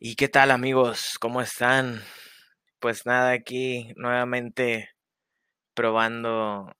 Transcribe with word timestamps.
¿Y 0.00 0.16
qué 0.16 0.28
tal 0.28 0.50
amigos? 0.50 1.18
¿Cómo 1.20 1.40
están? 1.40 2.00
Pues 2.80 3.06
nada, 3.06 3.32
aquí 3.32 3.92
nuevamente 3.96 4.90
probando 5.74 6.72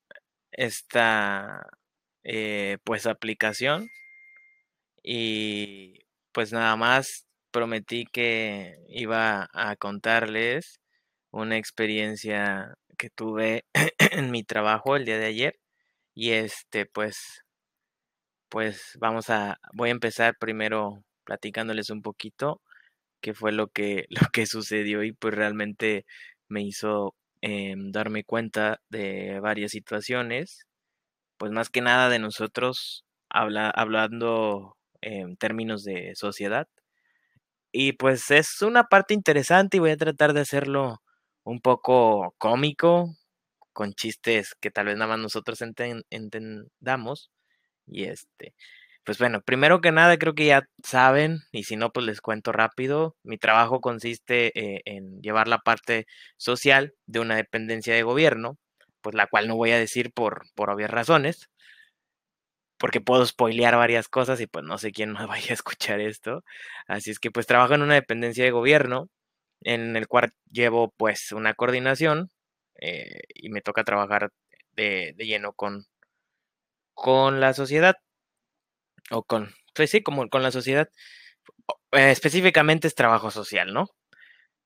esta 0.52 1.67
eh, 2.25 2.79
pues 2.85 3.07
aplicación 3.07 3.89
y 5.03 6.00
pues 6.33 6.53
nada 6.53 6.77
más 6.77 7.27
prometí 7.50 8.07
que 8.07 8.77
iba 8.88 9.48
a 9.52 9.76
contarles 9.76 10.80
una 11.30 11.56
experiencia 11.56 12.74
que 12.98 13.10
tuve 13.10 13.64
en 13.98 14.30
mi 14.30 14.44
trabajo 14.44 14.96
el 14.96 15.04
día 15.04 15.18
de 15.18 15.26
ayer 15.26 15.58
y 16.14 16.32
este 16.32 16.86
pues 16.86 17.44
pues 18.48 18.96
vamos 19.00 19.30
a 19.30 19.58
voy 19.74 19.88
a 19.90 19.92
empezar 19.92 20.36
primero 20.38 21.02
platicándoles 21.24 21.90
un 21.90 22.02
poquito 22.02 22.60
qué 23.25 23.34
fue 23.34 23.52
lo 23.52 23.68
que 23.68 24.06
lo 24.11 24.28
que 24.33 24.46
sucedió 24.46 25.05
y 25.05 25.12
pues 25.14 25.34
realmente 25.34 26.06
me 26.48 26.62
hizo 26.62 27.16
em, 27.42 27.92
darme 27.92 28.24
cuenta 28.24 28.80
de 28.91 29.41
varias 29.41 29.73
situaciones 29.73 30.66
pues 31.38 31.52
más 31.52 31.70
que 31.70 31.83
nada 31.83 32.09
de 32.10 32.19
nosotros 32.20 33.05
habla, 33.30 33.70
hablando 33.70 34.77
en 35.02 35.37
términos 35.37 35.84
de 35.84 36.14
sociedad 36.16 36.69
y 37.73 37.92
pues 37.95 38.30
es 38.30 38.62
una 38.62 38.84
parte 38.84 39.14
interesante 39.14 39.77
y 39.78 39.80
voy 39.80 39.91
a 39.91 39.97
tratar 39.97 40.33
de 40.33 40.41
hacerlo 40.42 41.02
un 41.45 41.61
poco 41.61 42.34
cómico, 42.38 43.16
con 43.72 43.95
chistes 43.95 44.55
que 44.61 44.70
tal 44.70 44.86
vez 44.86 44.97
nada 44.97 45.11
más 45.16 45.20
nosotros 45.20 45.61
entendamos. 46.11 47.30
Y 47.86 48.05
este, 48.05 48.55
pues 49.04 49.18
bueno, 49.18 49.42
primero 49.42 49.80
que 49.80 49.92
nada 49.92 50.18
creo 50.18 50.34
que 50.34 50.46
ya 50.46 50.68
saben, 50.82 51.40
y 51.52 51.64
si 51.64 51.76
no, 51.76 51.92
pues 51.92 52.06
les 52.06 52.20
cuento 52.20 52.52
rápido. 52.52 53.16
Mi 53.22 53.38
trabajo 53.38 53.80
consiste 53.80 54.58
eh, 54.58 54.82
en 54.86 55.20
llevar 55.22 55.48
la 55.48 55.58
parte 55.58 56.06
social 56.36 56.94
de 57.06 57.20
una 57.20 57.36
dependencia 57.36 57.94
de 57.94 58.02
gobierno, 58.02 58.58
pues 59.02 59.14
la 59.14 59.27
cual 59.27 59.48
no 59.48 59.56
voy 59.56 59.72
a 59.72 59.78
decir 59.78 60.12
por, 60.12 60.46
por 60.55 60.70
obvias 60.70 60.91
razones, 60.91 61.50
porque 62.78 63.00
puedo 63.00 63.24
spoilear 63.27 63.77
varias 63.77 64.08
cosas 64.08 64.41
y 64.41 64.46
pues 64.46 64.64
no 64.64 64.78
sé 64.78 64.92
quién 64.92 65.12
más 65.12 65.27
vaya 65.28 65.50
a 65.50 65.55
escuchar 65.55 66.00
esto. 66.00 66.44
Así 66.86 67.11
es 67.11 67.18
que 67.18 67.30
pues 67.30 67.46
trabajo 67.46 67.74
en 67.74 67.83
una 67.83 67.94
dependencia 67.94 68.44
de 68.44 68.50
gobierno 68.50 69.08
en 69.62 69.96
el 69.96 70.08
cual 70.08 70.33
llevo 70.50 70.92
pues 70.96 71.33
una 71.33 71.55
coordinación 71.55 72.30
eh, 72.80 73.22
y 73.34 73.50
me 73.50 73.62
toca 73.62 73.84
trabajar 73.84 74.30
de, 74.74 75.14
lleno 75.18 75.52
con, 75.55 75.86
con 76.94 77.41
la 77.41 77.55
sociedad 77.55 77.96
o 79.10 79.22
con, 79.24 79.55
pues 79.74 79.91
sí, 79.91 80.02
como 80.02 80.28
con 80.28 80.42
la 80.42 80.50
sociedad. 80.50 80.88
Eh, 81.92 82.10
específicamente 82.10 82.88
es 82.88 82.94
trabajo 82.94 83.30
social, 83.30 83.72
¿no? 83.72 83.86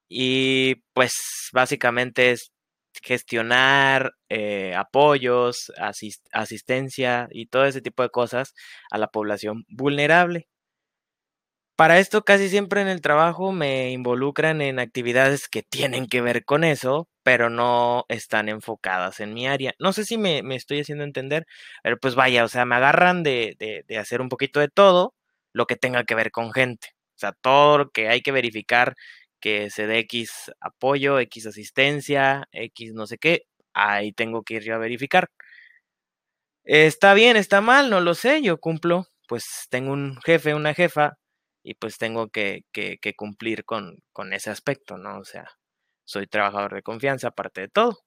Y 0.09 0.77
pues 0.95 1.15
básicamente 1.53 2.33
es 2.33 2.53
gestionar 3.03 4.13
eh, 4.29 4.75
apoyos, 4.77 5.73
asistencia 6.33 7.29
y 7.31 7.47
todo 7.47 7.67
ese 7.67 7.83
tipo 7.83 8.03
de 8.03 8.11
cosas 8.11 8.55
a 8.91 8.99
la 8.99 9.09
población 9.09 9.65
vulnerable. 9.69 10.49
Para 11.79 12.01
esto 12.01 12.25
casi 12.25 12.49
siempre 12.49 12.81
en 12.81 12.89
el 12.89 13.01
trabajo 13.01 13.53
me 13.53 13.93
involucran 13.93 14.61
en 14.63 14.81
actividades 14.81 15.47
que 15.49 15.63
tienen 15.63 16.09
que 16.09 16.21
ver 16.21 16.45
con 16.45 16.65
eso, 16.65 17.09
pero 17.23 17.51
no 17.51 18.05
están 18.09 18.49
enfocadas 18.49 19.21
en 19.21 19.33
mi 19.33 19.47
área. 19.47 19.75
No 19.79 19.93
sé 19.93 20.05
si 20.05 20.19
me, 20.19 20.43
estoy 20.57 20.81
haciendo 20.81 21.05
entender, 21.05 21.47
pero 21.85 21.97
pues 21.97 22.17
vaya, 22.17 22.45
o 22.45 22.49
sea, 22.49 22.65
me 22.65 22.75
agarran 22.75 23.23
de, 23.23 23.55
de 23.87 23.97
hacer 23.99 24.21
un 24.21 24.29
poquito 24.29 24.59
de 24.59 24.67
todo 24.69 25.15
lo 25.53 25.67
que 25.67 25.77
tenga 25.77 26.03
que 26.03 26.17
ver 26.17 26.33
con 26.33 26.53
gente. 26.53 26.89
O 27.15 27.19
sea, 27.21 27.33
todo 27.33 27.79
lo 27.79 27.91
que 27.91 28.09
hay 28.09 28.23
que 28.23 28.33
verificar 28.33 28.97
que 29.39 29.71
se 29.71 29.87
dé 29.87 30.01
X 30.01 30.51
apoyo, 30.61 31.21
X 31.21 31.47
asistencia, 31.47 32.49
X 32.51 32.93
no 32.93 33.07
sé 33.07 33.19
qué, 33.19 33.45
ahí 33.73 34.11
tengo 34.13 34.43
que 34.43 34.55
ir 34.55 34.65
yo 34.65 34.75
a 34.75 34.79
verificar. 34.79 35.31
Está 36.65 37.15
bien, 37.15 37.37
está 37.37 37.61
mal, 37.61 37.89
no 37.91 38.01
lo 38.01 38.15
sé, 38.15 38.43
yo 38.43 38.59
cumplo, 38.59 39.07
pues 39.27 39.67
tengo 39.71 39.93
un 39.93 40.21
jefe, 40.23 40.55
una 40.55 40.75
jefa, 40.75 41.17
y 41.69 41.75
pues 41.75 41.99
tengo 41.99 42.29
que, 42.31 42.65
que, 42.73 43.15
cumplir 43.17 43.65
con, 43.65 43.99
con, 44.13 44.33
ese 44.33 44.51
aspecto, 44.51 44.97
¿no? 44.97 45.19
O 45.19 45.25
sea, 45.25 45.51
soy 46.05 46.27
trabajador 46.27 46.75
de 46.75 46.83
confianza, 46.83 47.29
aparte 47.29 47.63
de 47.63 47.69
todo. 47.69 47.99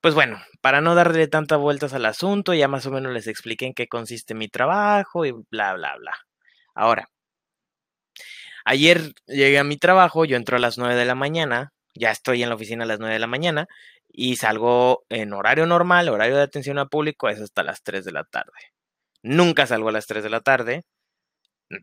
Pues 0.00 0.14
bueno, 0.14 0.40
para 0.60 0.80
no 0.80 0.94
darle 0.94 1.26
tantas 1.26 1.58
vueltas 1.58 1.94
al 1.94 2.06
asunto, 2.06 2.54
ya 2.54 2.68
más 2.68 2.86
o 2.86 2.92
menos 2.92 3.12
les 3.12 3.26
expliqué 3.26 3.66
en 3.66 3.74
qué 3.74 3.88
consiste 3.88 4.34
mi 4.34 4.48
trabajo 4.48 5.26
y 5.26 5.32
bla, 5.50 5.74
bla, 5.74 5.96
bla. 5.96 6.14
Ahora, 6.74 7.08
Ayer 8.70 9.14
llegué 9.26 9.58
a 9.58 9.64
mi 9.64 9.78
trabajo, 9.78 10.26
yo 10.26 10.36
entro 10.36 10.58
a 10.58 10.60
las 10.60 10.76
9 10.76 10.94
de 10.94 11.06
la 11.06 11.14
mañana, 11.14 11.72
ya 11.94 12.10
estoy 12.10 12.42
en 12.42 12.50
la 12.50 12.54
oficina 12.54 12.84
a 12.84 12.86
las 12.86 12.98
9 13.00 13.14
de 13.14 13.18
la 13.18 13.26
mañana 13.26 13.66
y 14.08 14.36
salgo 14.36 15.06
en 15.08 15.32
horario 15.32 15.64
normal, 15.64 16.10
horario 16.10 16.36
de 16.36 16.42
atención 16.42 16.78
al 16.78 16.90
público 16.90 17.30
es 17.30 17.40
hasta 17.40 17.62
las 17.62 17.82
3 17.82 18.04
de 18.04 18.12
la 18.12 18.24
tarde. 18.24 18.52
Nunca 19.22 19.66
salgo 19.66 19.88
a 19.88 19.92
las 19.92 20.06
3 20.06 20.22
de 20.22 20.28
la 20.28 20.42
tarde, 20.42 20.84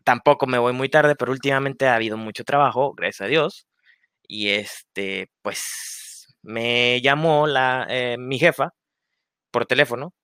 tampoco 0.04 0.46
me 0.46 0.58
voy 0.58 0.72
muy 0.72 0.88
tarde, 0.88 1.16
pero 1.16 1.32
últimamente 1.32 1.86
ha 1.86 1.96
habido 1.96 2.16
mucho 2.16 2.44
trabajo, 2.44 2.94
gracias 2.94 3.22
a 3.22 3.30
Dios. 3.30 3.66
Y 4.28 4.50
este, 4.50 5.30
pues 5.42 6.26
me 6.42 7.00
llamó 7.02 7.46
la, 7.46 7.86
eh, 7.90 8.16
mi 8.18 8.38
jefa 8.38 8.74
por 9.50 9.66
teléfono 9.66 10.14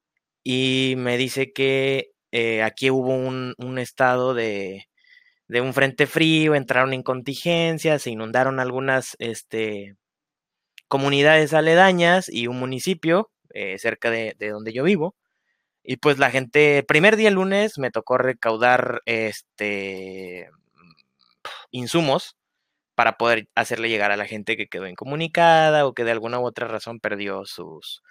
y 0.44 0.94
me 0.98 1.18
dice 1.18 1.52
que 1.52 2.12
eh, 2.32 2.62
aquí 2.62 2.90
hubo 2.90 3.10
un, 3.14 3.78
estado 3.78 4.34
de, 4.34 4.86
de 5.48 5.60
un 5.60 5.74
frente 5.74 6.06
frío, 6.06 6.54
entraron 6.54 6.94
en 6.94 7.02
contingencia, 7.02 7.98
se 7.98 8.10
inundaron 8.10 8.60
algunas 8.60 9.16
este, 9.18 9.96
comunidades 10.88 11.54
aledañas 11.54 12.28
y 12.28 12.48
un 12.48 12.58
municipio 12.58 13.30
eh, 13.54 13.78
cerca 13.78 14.10
de, 14.10 14.36
donde 14.38 14.74
yo 14.74 14.84
vivo. 14.84 15.16
Y 15.84 15.96
pues 15.96 16.18
la 16.18 16.30
gente, 16.30 16.84
primer 16.86 17.16
día 17.16 17.30
lunes 17.30 17.78
me 17.78 17.90
tocó 17.90 18.18
recaudar 18.18 19.00
este 19.06 20.48
insumos 21.70 22.36
para 22.94 23.16
poder 23.18 23.48
hacerle 23.54 23.88
llegar 23.88 24.12
a 24.12 24.16
la 24.16 24.26
gente 24.26 24.56
que 24.56 24.68
quedó 24.68 24.86
incomunicada 24.86 25.86
o 25.86 25.94
que 25.94 26.04
de 26.04 26.12
alguna 26.12 26.40
u 26.40 26.44
otra 26.46 26.68
razón 26.68 27.00
perdió 27.00 27.44
sus 27.46 28.02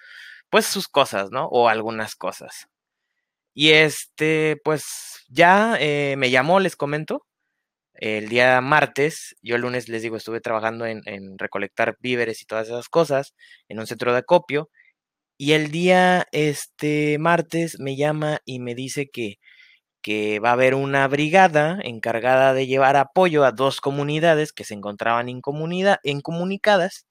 pues 0.49 0.65
sus 0.67 0.87
cosas, 0.89 1.31
¿no? 1.31 1.47
O 1.47 1.69
algunas 1.69 2.15
cosas. 2.15 2.67
Y 3.53 3.71
este, 3.71 4.57
pues 4.63 5.23
ya 5.29 5.77
eh, 5.79 6.15
me 6.17 6.31
llamó, 6.31 6.59
les 6.59 6.75
comento, 6.75 7.25
el 7.95 8.29
día 8.29 8.61
martes, 8.61 9.35
yo 9.41 9.55
el 9.55 9.61
lunes 9.63 9.89
les 9.89 10.01
digo, 10.01 10.17
estuve 10.17 10.41
trabajando 10.41 10.85
en, 10.85 11.01
recolectar 11.37 11.97
víveres 12.01 12.41
y 12.41 12.45
todas 12.45 12.67
esas 12.67 12.89
cosas 12.89 13.35
en 13.69 13.79
un 13.79 13.87
centro 13.87 14.13
de 14.13 14.19
acopio. 14.19 14.69
Y 15.41 15.53
el 15.53 15.72
día 15.72 16.28
este 16.31 17.18
martes 17.18 17.79
me 17.79 17.96
llama 17.96 18.41
y 18.46 18.59
me 18.59 18.75
dice 18.75 19.09
que, 19.12 19.38
que 20.03 20.40
va 20.40 20.50
a 20.52 20.53
haber 20.53 20.75
una 20.75 21.07
brigada 21.07 21.79
encargada 21.84 22.53
de 22.53 22.68
llevar 22.68 22.97
apoyo 22.97 23.46
a 23.46 23.52
dos 23.52 23.81
comunidades 23.81 24.53
que 24.53 24.66
se 24.66 24.75
encontraban 24.75 25.29
incomunicadas. 25.29 27.07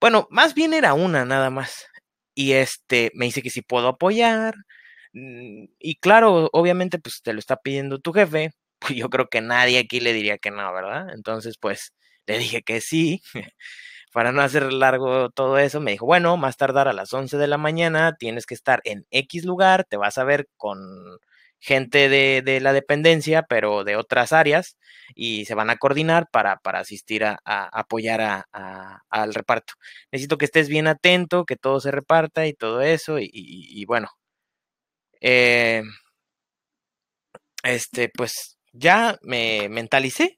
Bueno, 0.00 0.28
más 0.30 0.54
bien 0.54 0.74
era 0.74 0.94
una 0.94 1.24
nada 1.24 1.50
más. 1.50 1.86
Y 2.34 2.52
este 2.52 3.10
me 3.14 3.26
dice 3.26 3.42
que 3.42 3.50
si 3.50 3.62
puedo 3.62 3.88
apoyar. 3.88 4.54
Mm, 5.14 5.66
y 5.78 5.96
claro, 5.96 6.50
obviamente, 6.52 6.98
pues 6.98 7.22
te 7.22 7.32
lo 7.32 7.38
está 7.40 7.56
pidiendo 7.58 7.98
tu 8.00 8.12
jefe 8.12 8.52
yo 8.96 9.10
creo 9.10 9.28
que 9.28 9.40
nadie 9.40 9.78
aquí 9.80 10.00
le 10.00 10.12
diría 10.12 10.38
que 10.38 10.50
no, 10.50 10.72
¿verdad? 10.74 11.08
Entonces, 11.14 11.56
pues 11.60 11.92
le 12.26 12.38
dije 12.38 12.62
que 12.62 12.80
sí. 12.82 13.22
Para 14.12 14.32
no 14.32 14.42
hacer 14.42 14.72
largo 14.72 15.30
todo 15.30 15.58
eso, 15.58 15.80
me 15.80 15.92
dijo, 15.92 16.06
bueno, 16.06 16.36
más 16.36 16.56
tardar 16.56 16.88
a 16.88 16.92
las 16.92 17.12
11 17.12 17.36
de 17.38 17.46
la 17.46 17.58
mañana, 17.58 18.16
tienes 18.18 18.46
que 18.46 18.54
estar 18.54 18.80
en 18.84 19.06
X 19.10 19.44
lugar, 19.44 19.84
te 19.84 19.96
vas 19.96 20.18
a 20.18 20.24
ver 20.24 20.48
con 20.56 20.78
gente 21.60 22.08
de, 22.08 22.60
la 22.60 22.72
dependencia, 22.72 23.42
pero 23.42 23.84
de 23.84 23.96
otras 23.96 24.32
áreas, 24.32 24.76
y 25.14 25.44
se 25.46 25.54
van 25.54 25.70
a 25.70 25.76
coordinar 25.76 26.28
para, 26.30 26.56
para 26.58 26.80
asistir 26.80 27.24
a, 27.24 27.38
apoyar 27.44 28.44
al 28.52 29.34
reparto. 29.34 29.74
Necesito 30.12 30.38
que 30.38 30.44
estés 30.46 30.68
bien 30.68 30.86
atento, 30.86 31.44
que 31.44 31.56
todo 31.56 31.80
se 31.80 31.90
reparta 31.90 32.46
y 32.46 32.54
todo 32.54 32.80
eso, 32.82 33.18
y, 33.18 33.28
y 33.32 33.84
bueno. 33.86 34.08
Eh, 35.20 35.82
este, 37.62 38.08
pues 38.08 38.58
ya 38.72 39.18
me 39.22 39.68
mentalicé. 39.68 40.37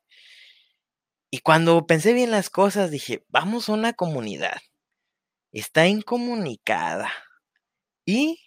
Y 1.31 1.39
cuando 1.41 1.87
pensé 1.87 2.13
bien 2.13 2.31
las 2.33 2.51
cosas, 2.51 2.91
dije, 2.91 3.25
vamos 3.29 3.69
a 3.69 3.73
una 3.73 3.93
comunidad. 3.93 4.59
Está 5.53 5.87
incomunicada. 5.87 7.11
Y, 8.05 8.41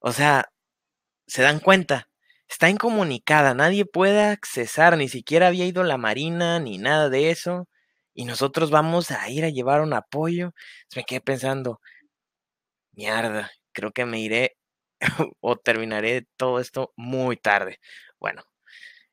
o 0.00 0.12
sea, 0.12 0.50
se 1.26 1.42
dan 1.42 1.60
cuenta, 1.60 2.08
está 2.48 2.70
incomunicada, 2.70 3.54
nadie 3.54 3.84
puede 3.86 4.22
accesar, 4.24 4.96
ni 4.96 5.08
siquiera 5.08 5.48
había 5.48 5.66
ido 5.66 5.84
la 5.84 5.98
marina, 5.98 6.60
ni 6.60 6.78
nada 6.78 7.08
de 7.10 7.30
eso. 7.30 7.68
Y 8.14 8.24
nosotros 8.24 8.70
vamos 8.70 9.10
a 9.10 9.28
ir 9.30 9.44
a 9.44 9.50
llevar 9.50 9.82
un 9.82 9.92
apoyo. 9.94 10.52
me 10.96 11.04
quedé 11.04 11.20
pensando, 11.20 11.80
mierda, 12.92 13.50
creo 13.72 13.92
que 13.92 14.06
me 14.06 14.20
iré 14.20 14.56
o 15.40 15.56
terminaré 15.56 16.26
todo 16.36 16.60
esto 16.60 16.92
muy 16.96 17.36
tarde. 17.36 17.80
Bueno, 18.18 18.44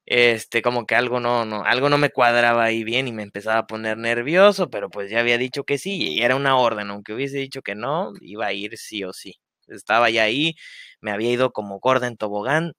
este, 0.05 0.61
como 0.61 0.85
que 0.85 0.95
algo 0.95 1.19
no, 1.19 1.45
no, 1.45 1.63
algo 1.65 1.89
no 1.89 1.97
me 1.97 2.09
cuadraba 2.11 2.65
ahí 2.65 2.83
bien 2.83 3.07
y 3.07 3.13
me 3.13 3.23
empezaba 3.23 3.59
a 3.59 3.67
poner 3.67 3.97
nervioso, 3.97 4.69
pero 4.69 4.89
pues 4.89 5.09
ya 5.11 5.19
había 5.19 5.37
dicho 5.37 5.63
que 5.63 5.77
sí 5.77 5.97
y 6.17 6.21
era 6.21 6.35
una 6.35 6.57
orden, 6.57 6.89
aunque 6.91 7.13
hubiese 7.13 7.37
dicho 7.37 7.61
que 7.61 7.75
no, 7.75 8.11
iba 8.21 8.47
a 8.47 8.53
ir 8.53 8.77
sí 8.77 9.03
o 9.03 9.13
sí. 9.13 9.35
Estaba 9.67 10.09
ya 10.09 10.23
ahí, 10.23 10.55
me 11.01 11.11
había 11.11 11.31
ido 11.31 11.51
como 11.53 11.79
gorda 11.79 12.07
en 12.07 12.17
tobogán, 12.17 12.73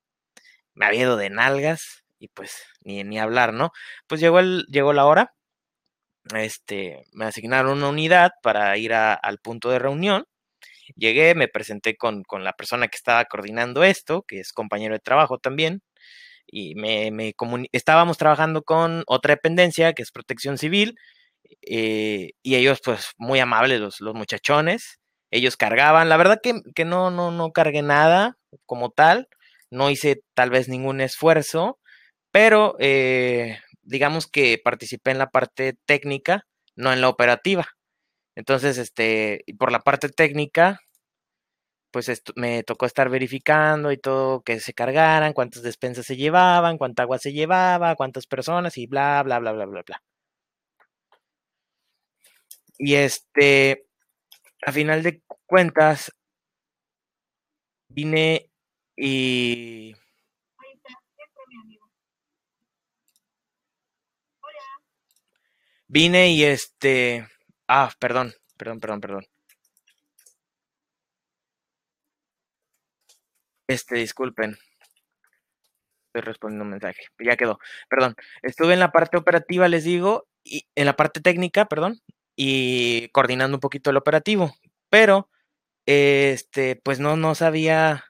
me 0.74 0.86
había 0.86 1.02
ido 1.02 1.16
de 1.16 1.30
nalgas 1.30 2.04
y 2.18 2.28
pues 2.28 2.64
ni, 2.82 3.04
ni 3.04 3.18
hablar, 3.20 3.52
¿no? 3.54 3.70
Pues 4.06 4.20
llegó, 4.20 4.40
el, 4.40 4.66
llegó 4.70 4.92
la 4.92 5.06
hora, 5.06 5.34
este, 6.34 7.04
me 7.12 7.26
asignaron 7.26 7.78
una 7.78 7.88
unidad 7.88 8.32
para 8.42 8.76
ir 8.78 8.94
al 8.94 9.38
punto 9.38 9.70
de 9.70 9.78
reunión. 9.78 10.24
Llegué, 10.96 11.34
me 11.34 11.48
presenté 11.48 11.96
con, 11.96 12.24
con 12.24 12.44
la 12.44 12.52
persona 12.54 12.88
que 12.88 12.96
estaba 12.96 13.24
coordinando 13.26 13.84
esto, 13.84 14.24
que 14.28 14.40
es 14.40 14.52
compañero 14.52 14.94
de 14.94 15.00
trabajo 15.00 15.38
también, 15.38 15.82
y 16.54 16.76
me, 16.76 17.10
me 17.10 17.34
estábamos 17.72 18.16
trabajando 18.16 18.62
con 18.62 19.02
otra 19.08 19.34
dependencia 19.34 19.92
que 19.92 20.02
es 20.02 20.12
protección 20.12 20.56
civil 20.56 20.94
eh, 21.62 22.30
y 22.44 22.54
ellos 22.54 22.78
pues 22.84 23.10
muy 23.18 23.40
amables 23.40 23.80
los, 23.80 24.00
los, 24.00 24.14
muchachones 24.14 25.00
ellos 25.32 25.56
cargaban. 25.56 26.08
La 26.08 26.16
verdad 26.16 26.38
que, 26.40 26.60
que, 26.76 26.84
no 26.84 27.10
no 27.10 27.32
no 27.32 27.50
cargué 27.50 27.82
nada 27.82 28.36
como 28.66 28.90
tal 28.90 29.26
no 29.70 29.90
hice 29.90 30.22
tal 30.34 30.50
vez 30.50 30.68
ningún 30.68 31.00
esfuerzo 31.00 31.80
pero 32.30 32.76
eh, 32.78 33.58
digamos 33.82 34.28
que 34.28 34.60
participé 34.62 35.10
en 35.10 35.18
la 35.18 35.30
parte 35.30 35.74
técnica 35.86 36.46
no 36.76 36.92
en 36.92 37.00
la 37.00 37.08
operativa. 37.08 37.66
Entonces 38.36 38.78
este 38.78 39.44
por 39.58 39.72
la 39.72 39.80
parte 39.80 40.08
técnica 40.08 40.78
pues 41.94 42.10
me 42.34 42.64
tocó 42.64 42.86
estar 42.86 43.08
verificando 43.08 43.92
y 43.92 43.96
todo 43.98 44.42
que 44.42 44.58
se 44.58 44.74
cargaran, 44.74 45.32
cuántas 45.32 45.62
despensas 45.62 46.04
se 46.04 46.16
llevaban, 46.16 46.76
cuánta 46.76 47.04
agua 47.04 47.18
se 47.18 47.32
llevaba, 47.32 47.94
cuántas 47.94 48.26
personas 48.26 48.76
y 48.78 48.86
bla, 48.88 49.22
bla, 49.22 49.38
bla, 49.38 49.52
bla, 49.52 49.66
bla, 49.66 49.82
bla. 49.86 50.02
Y 52.78 52.94
este, 52.96 53.86
a 54.66 54.72
final 54.72 55.04
de 55.04 55.22
cuentas, 55.46 56.12
vine 57.88 58.50
y... 58.96 59.94
Vine 65.86 66.30
y 66.32 66.42
este... 66.44 67.28
Ah, 67.68 67.90
perdón, 68.00 68.34
perdón, 68.56 68.80
perdón, 68.80 69.00
perdón. 69.00 69.33
Este, 73.68 73.96
disculpen. 73.96 74.56
Estoy 76.08 76.22
respondiendo 76.22 76.64
un 76.64 76.70
mensaje. 76.70 77.02
Ya 77.18 77.36
quedó. 77.36 77.58
Perdón. 77.88 78.14
Estuve 78.42 78.74
en 78.74 78.80
la 78.80 78.92
parte 78.92 79.16
operativa, 79.16 79.68
les 79.68 79.84
digo, 79.84 80.26
y 80.44 80.66
en 80.76 80.86
la 80.86 80.96
parte 80.96 81.20
técnica, 81.20 81.66
perdón, 81.66 82.00
y 82.36 83.08
coordinando 83.08 83.56
un 83.56 83.60
poquito 83.60 83.90
el 83.90 83.96
operativo. 83.96 84.54
Pero, 84.90 85.28
este, 85.86 86.76
pues 86.84 87.00
no, 87.00 87.16
no 87.16 87.34
sabía, 87.34 88.04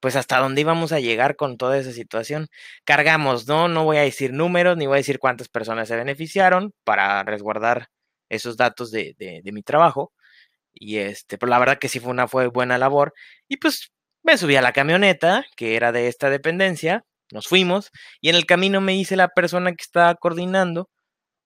pues 0.00 0.16
hasta 0.16 0.38
dónde 0.38 0.62
íbamos 0.62 0.92
a 0.92 1.00
llegar 1.00 1.36
con 1.36 1.56
toda 1.58 1.78
esa 1.78 1.92
situación. 1.92 2.48
Cargamos, 2.84 3.48
¿no? 3.48 3.68
No 3.68 3.84
voy 3.84 3.98
a 3.98 4.02
decir 4.02 4.32
números, 4.32 4.76
ni 4.76 4.86
voy 4.86 4.96
a 4.96 4.98
decir 4.98 5.18
cuántas 5.18 5.48
personas 5.48 5.88
se 5.88 5.96
beneficiaron 5.96 6.72
para 6.84 7.22
resguardar 7.24 7.88
esos 8.30 8.56
datos 8.56 8.90
de, 8.90 9.14
de, 9.18 9.40
de 9.44 9.52
mi 9.52 9.62
trabajo. 9.62 10.12
Y 10.74 10.98
este, 10.98 11.38
pues 11.38 11.50
la 11.50 11.58
verdad 11.60 11.78
que 11.78 11.88
sí 11.88 12.00
fue 12.00 12.10
una 12.12 12.28
fue 12.28 12.48
buena 12.48 12.78
labor. 12.78 13.14
Y 13.48 13.58
pues 13.58 13.92
me 14.24 14.38
subí 14.38 14.56
a 14.56 14.62
la 14.62 14.72
camioneta, 14.72 15.44
que 15.56 15.76
era 15.76 15.92
de 15.92 16.08
esta 16.08 16.30
dependencia, 16.30 17.04
nos 17.32 17.46
fuimos, 17.46 17.90
y 18.20 18.30
en 18.30 18.36
el 18.36 18.46
camino 18.46 18.80
me 18.80 18.92
dice 18.92 19.16
la 19.16 19.28
persona 19.28 19.72
que 19.72 19.82
estaba 19.82 20.14
coordinando, 20.16 20.88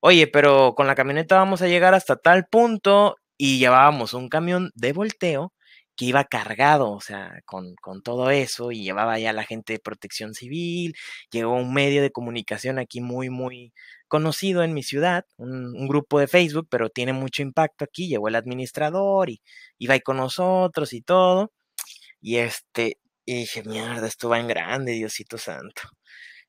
oye, 0.00 0.28
pero 0.28 0.74
con 0.76 0.86
la 0.86 0.94
camioneta 0.94 1.36
vamos 1.36 1.62
a 1.62 1.68
llegar 1.68 1.94
hasta 1.94 2.16
tal 2.16 2.46
punto, 2.46 3.16
y 3.38 3.58
llevábamos 3.58 4.14
un 4.14 4.28
camión 4.28 4.70
de 4.74 4.92
volteo 4.92 5.52
que 5.96 6.06
iba 6.06 6.24
cargado, 6.24 6.92
o 6.92 7.00
sea, 7.00 7.40
con, 7.46 7.74
con, 7.82 8.02
todo 8.02 8.30
eso, 8.30 8.72
y 8.72 8.84
llevaba 8.84 9.18
ya 9.18 9.32
la 9.32 9.44
gente 9.44 9.74
de 9.74 9.80
protección 9.80 10.34
civil, 10.34 10.94
llegó 11.32 11.54
un 11.54 11.74
medio 11.74 12.02
de 12.02 12.12
comunicación 12.12 12.78
aquí 12.78 13.00
muy, 13.00 13.30
muy 13.30 13.72
conocido 14.08 14.62
en 14.62 14.74
mi 14.74 14.82
ciudad, 14.84 15.24
un, 15.36 15.76
un, 15.76 15.88
grupo 15.88 16.20
de 16.20 16.28
Facebook, 16.28 16.68
pero 16.70 16.90
tiene 16.90 17.12
mucho 17.12 17.42
impacto 17.42 17.84
aquí, 17.84 18.08
llegó 18.08 18.28
el 18.28 18.36
administrador 18.36 19.30
y 19.30 19.42
iba 19.78 19.94
ahí 19.94 20.00
con 20.00 20.18
nosotros 20.18 20.92
y 20.92 21.02
todo, 21.02 21.52
y 22.20 22.38
este, 22.38 22.98
y 23.24 23.34
dije, 23.40 23.62
mierda, 23.64 24.06
esto 24.06 24.28
va 24.28 24.40
en 24.40 24.48
grande, 24.48 24.92
Diosito 24.92 25.38
Santo. 25.38 25.82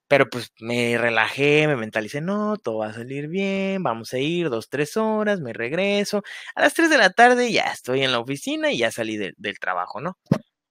Pero 0.08 0.30
pues 0.30 0.52
me 0.60 0.98
relajé, 0.98 1.68
me 1.68 1.76
mentalicé, 1.78 2.22
no, 2.22 2.58
todo 2.58 2.80
va 2.80 2.88
a 2.90 2.94
salir 2.94 3.28
bien, 3.28 3.84
vamos 3.84 4.14
a 4.14 4.20
ir 4.20 4.50
dos, 4.50 4.70
tres 4.70 4.98
horas, 4.98 5.40
me 5.42 5.54
regreso. 5.54 6.24
A 6.56 6.62
las 6.62 6.74
tres 6.74 6.90
de 6.90 6.98
la 6.98 7.12
tarde 7.12 7.52
ya 7.52 7.66
estoy 7.72 8.04
en 8.04 8.12
la 8.12 8.20
oficina 8.20 8.72
y 8.72 8.80
ya 8.80 8.92
salí 8.92 9.18
de, 9.18 9.34
del 9.38 9.60
trabajo, 9.60 10.02
¿no? 10.02 10.18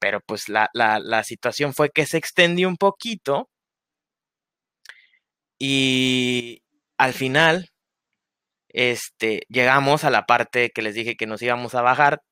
Pero 0.01 0.21
pues 0.21 0.49
la, 0.49 0.71
la, 0.75 1.01
la 1.01 1.25
situación 1.25 1.75
fue 1.75 1.91
que 1.91 2.07
se 2.07 2.19
extendió 2.19 2.69
un 2.69 2.77
poquito 2.79 3.51
y 5.59 6.63
al 6.99 7.13
final, 7.13 7.71
este, 8.69 9.43
llegamos 9.49 10.05
a 10.05 10.11
la 10.11 10.27
parte 10.27 10.71
que 10.71 10.83
les 10.83 10.95
dije 10.95 11.17
que 11.17 11.27
nos 11.27 11.43
íbamos 11.43 11.75
a 11.75 11.83
bajar, 11.83 12.23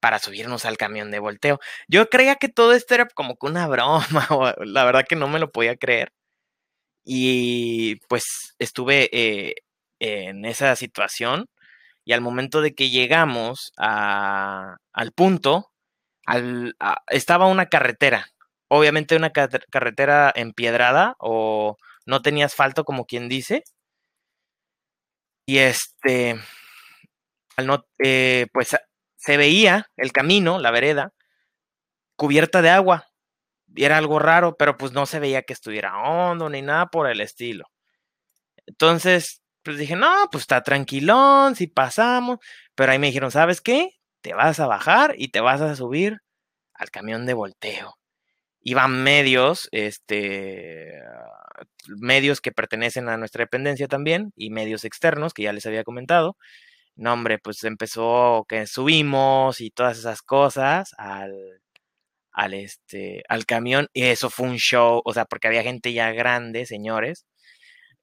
para 0.00 0.18
subirnos 0.18 0.64
al 0.64 0.78
camión 0.78 1.10
de 1.10 1.18
volteo. 1.20 1.60
Yo 1.88 2.08
creía 2.10 2.36
que 2.36 2.48
todo 2.48 2.72
esto 2.72 2.94
era 2.94 3.06
como 3.06 3.36
que 3.36 3.46
una 3.46 3.66
broma, 3.68 4.26
la 4.64 4.84
verdad 4.84 5.06
que 5.08 5.16
no 5.16 5.28
me 5.28 5.38
lo 5.38 5.50
podía 5.52 5.76
creer. 5.76 6.12
Y 7.04 7.96
pues 8.08 8.54
estuve 8.58 9.08
eh, 9.12 9.54
en 10.00 10.44
esa 10.44 10.76
situación 10.76 11.46
y 12.04 12.12
al 12.12 12.20
momento 12.22 12.60
de 12.62 12.74
que 12.74 12.90
llegamos 12.90 13.72
a, 13.78 14.76
al 14.92 15.12
punto, 15.12 15.70
al, 16.26 16.76
estaba 17.08 17.46
una 17.46 17.66
carretera, 17.66 18.26
obviamente 18.68 19.16
una 19.16 19.30
carretera 19.30 20.32
empiedrada 20.34 21.16
o 21.18 21.76
no 22.06 22.22
tenía 22.22 22.46
asfalto 22.46 22.84
como 22.84 23.06
quien 23.06 23.28
dice. 23.28 23.64
Y 25.46 25.58
este, 25.58 26.40
al 27.56 27.66
no, 27.66 27.86
eh, 28.02 28.46
pues 28.52 28.76
se 29.20 29.36
veía 29.36 29.90
el 29.96 30.12
camino, 30.12 30.58
la 30.58 30.70
vereda, 30.70 31.12
cubierta 32.16 32.62
de 32.62 32.70
agua. 32.70 33.06
Y 33.74 33.84
era 33.84 33.98
algo 33.98 34.18
raro, 34.18 34.56
pero 34.56 34.78
pues 34.78 34.92
no 34.92 35.06
se 35.06 35.20
veía 35.20 35.42
que 35.42 35.52
estuviera 35.52 36.02
hondo 36.02 36.48
ni 36.48 36.62
nada 36.62 36.86
por 36.86 37.06
el 37.06 37.20
estilo. 37.20 37.66
Entonces, 38.66 39.42
pues 39.62 39.78
dije, 39.78 39.94
no, 39.94 40.28
pues 40.32 40.42
está 40.42 40.62
tranquilón, 40.62 41.54
si 41.54 41.66
pasamos. 41.66 42.38
Pero 42.74 42.92
ahí 42.92 42.98
me 42.98 43.08
dijeron, 43.08 43.30
¿sabes 43.30 43.60
qué? 43.60 43.90
Te 44.22 44.32
vas 44.32 44.58
a 44.58 44.66
bajar 44.66 45.14
y 45.18 45.28
te 45.28 45.40
vas 45.40 45.60
a 45.60 45.76
subir 45.76 46.20
al 46.72 46.90
camión 46.90 47.26
de 47.26 47.34
volteo. 47.34 47.98
Iban 48.62 49.02
medios, 49.02 49.68
este, 49.72 50.94
medios 51.86 52.40
que 52.40 52.52
pertenecen 52.52 53.08
a 53.10 53.18
nuestra 53.18 53.44
dependencia 53.44 53.86
también 53.86 54.32
y 54.34 54.50
medios 54.50 54.84
externos 54.84 55.34
que 55.34 55.42
ya 55.42 55.52
les 55.52 55.66
había 55.66 55.84
comentado 55.84 56.36
no, 57.00 57.14
hombre, 57.14 57.38
pues 57.38 57.64
empezó 57.64 58.44
que 58.48 58.66
subimos 58.66 59.60
y 59.62 59.70
todas 59.70 59.98
esas 59.98 60.22
cosas 60.22 60.94
al, 60.98 61.34
al, 62.32 62.54
este, 62.54 63.22
al 63.28 63.46
camión 63.46 63.88
y 63.94 64.04
eso 64.04 64.30
fue 64.30 64.48
un 64.48 64.58
show, 64.58 65.02
o 65.04 65.14
sea, 65.14 65.24
porque 65.26 65.48
había 65.48 65.62
gente 65.62 65.92
ya 65.94 66.12
grande, 66.12 66.66
señores, 66.66 67.26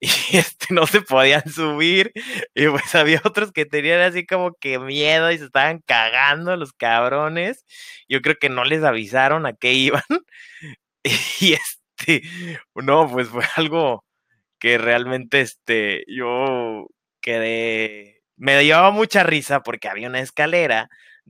y 0.00 0.38
este, 0.38 0.74
no 0.74 0.86
se 0.86 1.02
podían 1.02 1.48
subir 1.50 2.12
y 2.54 2.68
pues 2.68 2.94
había 2.94 3.22
otros 3.24 3.52
que 3.52 3.66
tenían 3.66 4.00
así 4.00 4.26
como 4.26 4.52
que 4.60 4.78
miedo 4.80 5.30
y 5.32 5.38
se 5.38 5.46
estaban 5.46 5.80
cagando 5.86 6.56
los 6.56 6.72
cabrones. 6.72 7.64
Yo 8.08 8.20
creo 8.22 8.36
que 8.40 8.48
no 8.50 8.64
les 8.64 8.84
avisaron 8.84 9.46
a 9.46 9.54
qué 9.54 9.74
iban 9.74 10.02
y 11.40 11.54
este, 11.54 12.22
no, 12.74 13.08
pues 13.10 13.28
fue 13.28 13.44
algo 13.56 14.04
que 14.58 14.78
realmente 14.78 15.40
este, 15.40 16.04
yo 16.08 16.88
quedé 17.20 18.17
me 18.38 18.64
llevaba 18.64 18.90
mucha 18.92 19.22
risa 19.24 19.62
porque 19.62 19.88
había 19.88 20.08
una 20.08 20.20
escalera, 20.20 20.88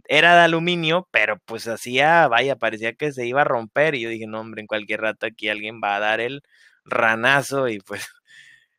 era 0.09 0.35
de 0.37 0.43
aluminio, 0.43 1.09
pero 1.11 1.39
pues 1.45 1.67
hacía, 1.69 2.29
vaya, 2.29 2.57
parecía 2.57 2.95
que 2.95 3.13
se 3.13 3.27
iba 3.27 3.43
a 3.43 3.45
romper 3.45 3.95
y 3.95 4.03
yo 4.03 4.11
dije, 4.11 4.27
no, 4.27 4.41
hombre, 4.41 4.61
en 4.63 4.67
cualquier 4.69 5.01
rato 5.03 5.27
aquí 5.27 5.49
alguien 5.49 5.81
va 5.83 5.97
a 5.97 6.01
dar 6.01 6.21
el 6.21 6.43
ranazo 6.85 7.69
y 7.69 7.81
pues 7.81 8.07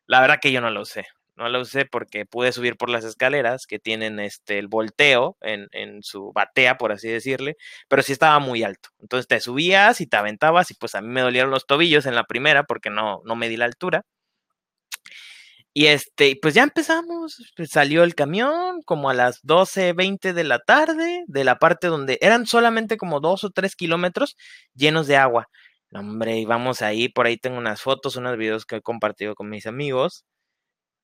la 0.06 0.20
verdad 0.20 0.38
que 0.40 0.52
yo 0.52 0.60
no 0.60 0.70
lo 0.70 0.82
usé. 0.82 1.06
No 1.36 1.48
lo 1.48 1.60
usé 1.62 1.86
porque 1.86 2.26
pude 2.26 2.52
subir 2.52 2.76
por 2.76 2.90
las 2.90 3.02
escaleras 3.04 3.66
que 3.66 3.78
tienen 3.78 4.20
este 4.20 4.58
el 4.58 4.68
volteo 4.68 5.38
en, 5.40 5.68
en 5.72 6.02
su 6.02 6.32
batea, 6.34 6.76
por 6.76 6.92
así 6.92 7.08
decirle, 7.08 7.56
pero 7.88 8.02
sí 8.02 8.12
estaba 8.12 8.38
muy 8.40 8.62
alto. 8.62 8.90
Entonces 9.00 9.26
te 9.26 9.40
subías 9.40 10.02
y 10.02 10.06
te 10.06 10.18
aventabas 10.18 10.70
y 10.70 10.74
pues 10.74 10.94
a 10.94 11.00
mí 11.00 11.08
me 11.08 11.22
dolieron 11.22 11.50
los 11.50 11.66
tobillos 11.66 12.04
en 12.06 12.14
la 12.14 12.24
primera 12.24 12.64
porque 12.64 12.90
no, 12.90 13.22
no 13.24 13.36
me 13.36 13.48
di 13.48 13.56
la 13.56 13.64
altura. 13.64 14.04
Y 15.74 15.86
este, 15.86 16.36
pues 16.42 16.54
ya 16.54 16.64
empezamos, 16.64 17.52
pues 17.56 17.70
salió 17.70 18.02
el 18.02 18.16
camión 18.16 18.82
como 18.84 19.08
a 19.08 19.14
las 19.14 19.40
12.20 19.44 20.32
de 20.32 20.44
la 20.44 20.58
tarde, 20.58 21.22
de 21.28 21.44
la 21.44 21.58
parte 21.60 21.86
donde 21.86 22.18
eran 22.20 22.46
solamente 22.46 22.96
como 22.96 23.20
dos 23.20 23.44
o 23.44 23.50
tres 23.50 23.76
kilómetros 23.76 24.36
llenos 24.74 25.06
de 25.06 25.16
agua. 25.16 25.46
Hombre, 25.92 26.38
íbamos 26.38 26.82
ahí, 26.82 27.08
por 27.08 27.26
ahí 27.26 27.36
tengo 27.36 27.58
unas 27.58 27.82
fotos, 27.82 28.16
unos 28.16 28.36
videos 28.36 28.66
que 28.66 28.76
he 28.76 28.82
compartido 28.82 29.34
con 29.36 29.48
mis 29.48 29.66
amigos. 29.66 30.24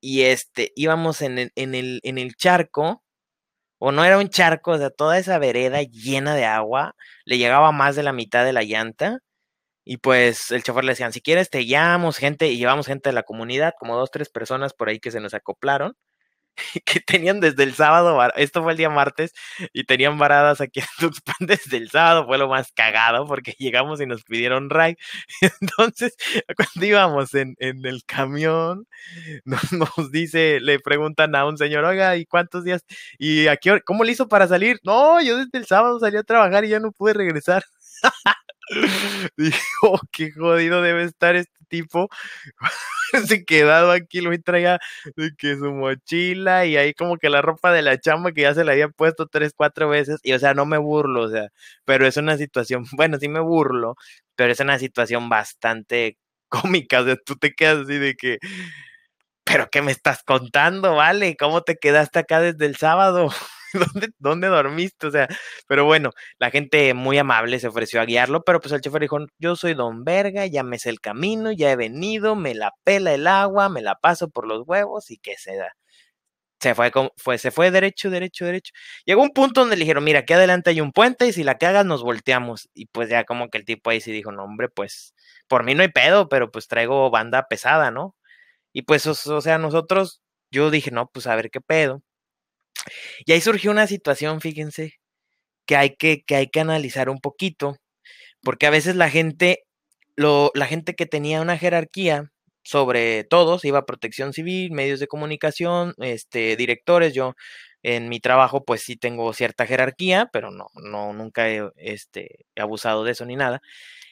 Y 0.01 0.23
este, 0.23 0.73
íbamos 0.77 1.23
en 1.23 1.39
el, 1.39 1.53
en 1.57 1.75
el, 1.75 2.01
en 2.05 2.19
el 2.19 2.35
charco, 2.37 3.03
o 3.79 3.93
no 3.93 4.05
era 4.05 4.19
un 4.19 4.29
charco, 4.31 4.73
o 4.73 4.79
sea, 4.79 4.91
toda 4.91 5.19
esa 5.19 5.39
vereda 5.39 5.83
llena 5.83 6.35
de 6.35 6.45
agua, 6.47 6.95
le 7.25 7.39
llegaba 7.39 7.73
más 7.73 7.97
de 7.97 8.03
la 8.05 8.13
mitad 8.13 8.45
de 8.45 8.53
la 8.53 8.63
llanta. 8.65 9.19
Y 9.87 9.99
pues 9.99 10.51
el 10.51 10.65
chofer 10.65 10.85
le 10.85 10.93
decían, 10.93 11.13
si 11.13 11.21
quieres 11.23 11.49
te 11.49 11.61
guiamos 11.61 12.19
gente, 12.19 12.49
y 12.49 12.59
llevamos 12.59 12.87
gente 12.87 13.09
de 13.11 13.15
la 13.15 13.23
comunidad, 13.23 13.75
como 13.79 13.97
dos, 13.97 14.11
tres 14.11 14.29
personas 14.31 14.75
por 14.75 14.89
ahí 14.89 14.99
que 15.01 15.13
se 15.13 15.21
nos 15.21 15.33
acoplaron. 15.33 15.97
que 16.85 17.01
tenían 17.01 17.41
desde 17.41 17.63
el 17.63 17.75
sábado, 17.75 18.19
esto 18.37 18.63
fue 18.63 18.73
el 18.73 18.79
día 18.79 18.91
martes, 18.91 19.33
y 19.73 19.85
tenían 19.85 20.19
varadas 20.19 20.61
aquí 20.61 20.81
en 20.81 20.87
Tuxpan 20.99 21.37
desde 21.47 21.77
el 21.77 21.91
sábado, 21.91 22.27
fue 22.27 22.39
lo 22.39 22.49
más 22.49 22.73
cagado 22.73 23.27
porque 23.27 23.55
llegamos 23.59 24.01
y 24.01 24.07
nos 24.07 24.25
pidieron 24.25 24.71
ride. 24.71 24.97
Entonces, 25.61 26.17
cuando 26.57 26.87
íbamos 26.87 27.35
en, 27.35 27.55
en 27.59 27.85
el 27.87 28.05
camión, 28.05 28.87
nos, 29.45 29.73
nos, 29.73 30.11
dice, 30.11 30.61
le 30.61 30.81
preguntan 30.81 31.35
a 31.37 31.47
un 31.47 31.59
señor, 31.59 31.85
oiga, 31.85 32.17
¿y 32.17 32.27
cuántos 32.27 32.65
días? 32.65 32.85
¿Y 33.19 33.47
a 33.49 33.57
qué 33.57 33.81
¿Cómo 33.85 34.05
le 34.05 34.13
hizo 34.13 34.29
para 34.29 34.49
salir? 34.49 34.79
No, 34.85 35.21
yo 35.23 35.37
desde 35.37 35.59
el 35.59 35.67
sábado 35.67 36.01
salí 36.01 36.17
a 36.17 36.23
trabajar 36.25 36.65
y 36.65 36.71
ya 36.71 36.81
no 36.81 36.93
pude 36.93 37.15
regresar. 37.15 37.65
Dijo, 39.37 39.59
oh, 39.83 40.01
qué 40.13 40.33
jodido 40.33 40.83
debe 40.83 41.05
estar 41.05 41.37
este 41.37 41.65
tipo. 41.69 42.09
se 43.27 43.45
quedado 43.45 43.93
aquí, 43.93 44.21
lo 44.21 44.31
traía 44.43 44.79
de 45.17 45.31
que 45.37 45.57
su 45.57 45.73
mochila 45.73 46.67
y 46.67 46.77
ahí 46.77 46.95
como 46.95 47.17
que 47.19 47.31
la 47.31 47.43
ropa 47.43 47.73
de 47.73 47.83
la 47.83 47.99
chamba 47.99 48.33
que 48.33 48.43
ya 48.43 48.55
se 48.55 48.65
la 48.65 48.73
había 48.73 48.89
puesto 48.89 49.27
tres, 49.29 49.53
cuatro 49.57 49.89
veces. 49.89 50.21
Y 50.23 50.33
o 50.33 50.39
sea, 50.39 50.55
no 50.55 50.67
me 50.67 50.79
burlo, 50.79 51.23
o 51.23 51.31
sea, 51.31 51.49
pero 51.85 52.07
es 52.07 52.17
una 52.17 52.37
situación, 52.37 52.85
bueno, 52.97 53.19
sí 53.19 53.29
me 53.29 53.41
burlo, 53.41 53.97
pero 54.37 54.53
es 54.53 54.61
una 54.61 54.79
situación 54.79 55.29
bastante 55.29 56.19
cómica. 56.49 57.01
O 57.01 57.05
sea, 57.05 57.17
tú 57.25 57.37
te 57.37 57.55
quedas 57.55 57.85
así 57.85 57.99
de 57.99 58.15
que, 58.17 58.39
pero 59.45 59.69
¿qué 59.71 59.83
me 59.83 59.93
estás 59.93 60.23
contando, 60.25 60.95
vale? 60.97 61.37
¿Cómo 61.37 61.63
te 61.63 61.77
quedaste 61.77 62.19
acá 62.21 62.41
desde 62.41 62.67
el 62.67 62.77
sábado? 62.77 63.29
¿Dónde, 63.79 64.09
¿Dónde 64.19 64.49
dormiste? 64.49 65.07
O 65.07 65.11
sea, 65.11 65.29
pero 65.67 65.85
bueno, 65.85 66.13
la 66.39 66.51
gente 66.51 66.95
muy 66.95 67.19
amable 67.19 67.59
se 67.61 67.69
ofreció 67.69 68.01
a 68.01 68.05
guiarlo, 68.07 68.43
pero 68.45 68.61
pues 68.61 68.73
el 68.73 68.81
chofer 68.81 69.03
dijo, 69.03 69.19
yo 69.39 69.57
soy 69.57 69.75
don 69.75 70.05
Verga, 70.05 70.47
ya 70.47 70.63
me 70.63 70.79
sé 70.79 70.91
el 70.91 71.01
camino, 71.01 71.53
ya 71.53 71.71
he 71.73 71.77
venido, 71.77 72.37
me 72.37 72.55
la 72.55 72.73
pela 72.85 73.15
el 73.15 73.27
agua, 73.27 73.69
me 73.69 73.83
la 73.83 73.97
paso 73.97 74.29
por 74.31 74.47
los 74.47 74.63
huevos 74.67 75.11
y 75.11 75.19
que 75.19 75.37
se 75.39 75.57
da. 75.57 75.73
Se 76.61 76.75
fue, 76.75 76.91
fue, 77.17 77.39
se 77.39 77.51
fue 77.51 77.71
derecho, 77.71 78.09
derecho, 78.11 78.47
derecho. 78.47 78.73
Llegó 79.05 79.23
un 79.23 79.31
punto 79.31 79.61
donde 79.61 79.77
le 79.77 79.81
dijeron, 79.85 80.05
mira, 80.05 80.21
aquí 80.21 80.33
adelante 80.33 80.71
hay 80.71 80.81
un 80.81 80.91
puente 80.93 81.27
y 81.27 81.33
si 81.33 81.45
la 81.45 81.59
cagas 81.59 81.85
nos 81.85 82.03
volteamos. 82.03 82.69
Y 82.75 82.87
pues 82.87 83.11
ya 83.11 83.25
como 83.25 83.51
que 83.51 83.59
el 83.59 83.65
tipo 83.67 83.91
ahí 83.91 84.01
sí 84.01 84.11
dijo, 84.11 84.33
no 84.33 84.45
hombre, 84.45 84.69
pues 84.71 85.15
por 85.49 85.65
mí 85.65 85.75
no 85.75 85.83
hay 85.83 85.89
pedo, 85.89 86.29
pero 86.31 86.51
pues 86.51 86.67
traigo 86.67 87.11
banda 87.11 87.47
pesada, 87.49 87.91
¿no? 87.91 88.17
Y 88.73 88.83
pues, 88.83 89.07
o 89.07 89.41
sea, 89.43 89.59
nosotros, 89.59 90.23
yo 90.51 90.71
dije, 90.71 90.91
no, 90.91 91.09
pues 91.13 91.27
a 91.27 91.37
ver 91.37 91.51
qué 91.51 91.61
pedo. 91.63 92.03
Y 93.25 93.33
ahí 93.33 93.41
surgió 93.41 93.71
una 93.71 93.87
situación, 93.87 94.41
fíjense, 94.41 94.95
que 95.67 95.77
hay 95.77 95.97
que, 95.97 96.23
que, 96.27 96.37
hay 96.37 96.49
que 96.49 96.61
analizar 96.61 97.11
un 97.11 97.21
poquito, 97.21 97.77
porque 98.43 98.67
a 98.67 98.71
veces 98.71 98.97
la 98.97 99.11
gente, 99.11 99.65
lo, 100.17 100.51
la 100.55 100.67
gente 100.67 100.95
que 100.95 101.07
tenía 101.07 101.43
una 101.43 101.59
jerarquía 101.59 102.33
sobre 102.65 103.25
todos, 103.25 103.65
iba 103.65 103.81
a 103.81 103.87
protección 103.87 104.33
civil, 104.33 104.73
medios 104.73 105.01
de 105.01 105.09
comunicación, 105.09 105.95
este, 105.99 106.57
directores, 106.57 107.15
yo 107.15 107.35
en 107.83 108.09
mi 108.09 108.21
trabajo 108.21 108.65
pues 108.65 108.83
sí 108.83 108.97
tengo 108.97 109.33
cierta 109.33 109.67
jerarquía, 109.67 110.29
pero 110.33 110.51
no, 110.51 110.67
no, 110.75 111.13
nunca 111.13 111.49
he 111.49 111.63
este, 111.77 112.47
abusado 112.57 113.05
de 113.05 113.13
eso 113.13 113.25
ni 113.27 113.37
nada. 113.37 113.61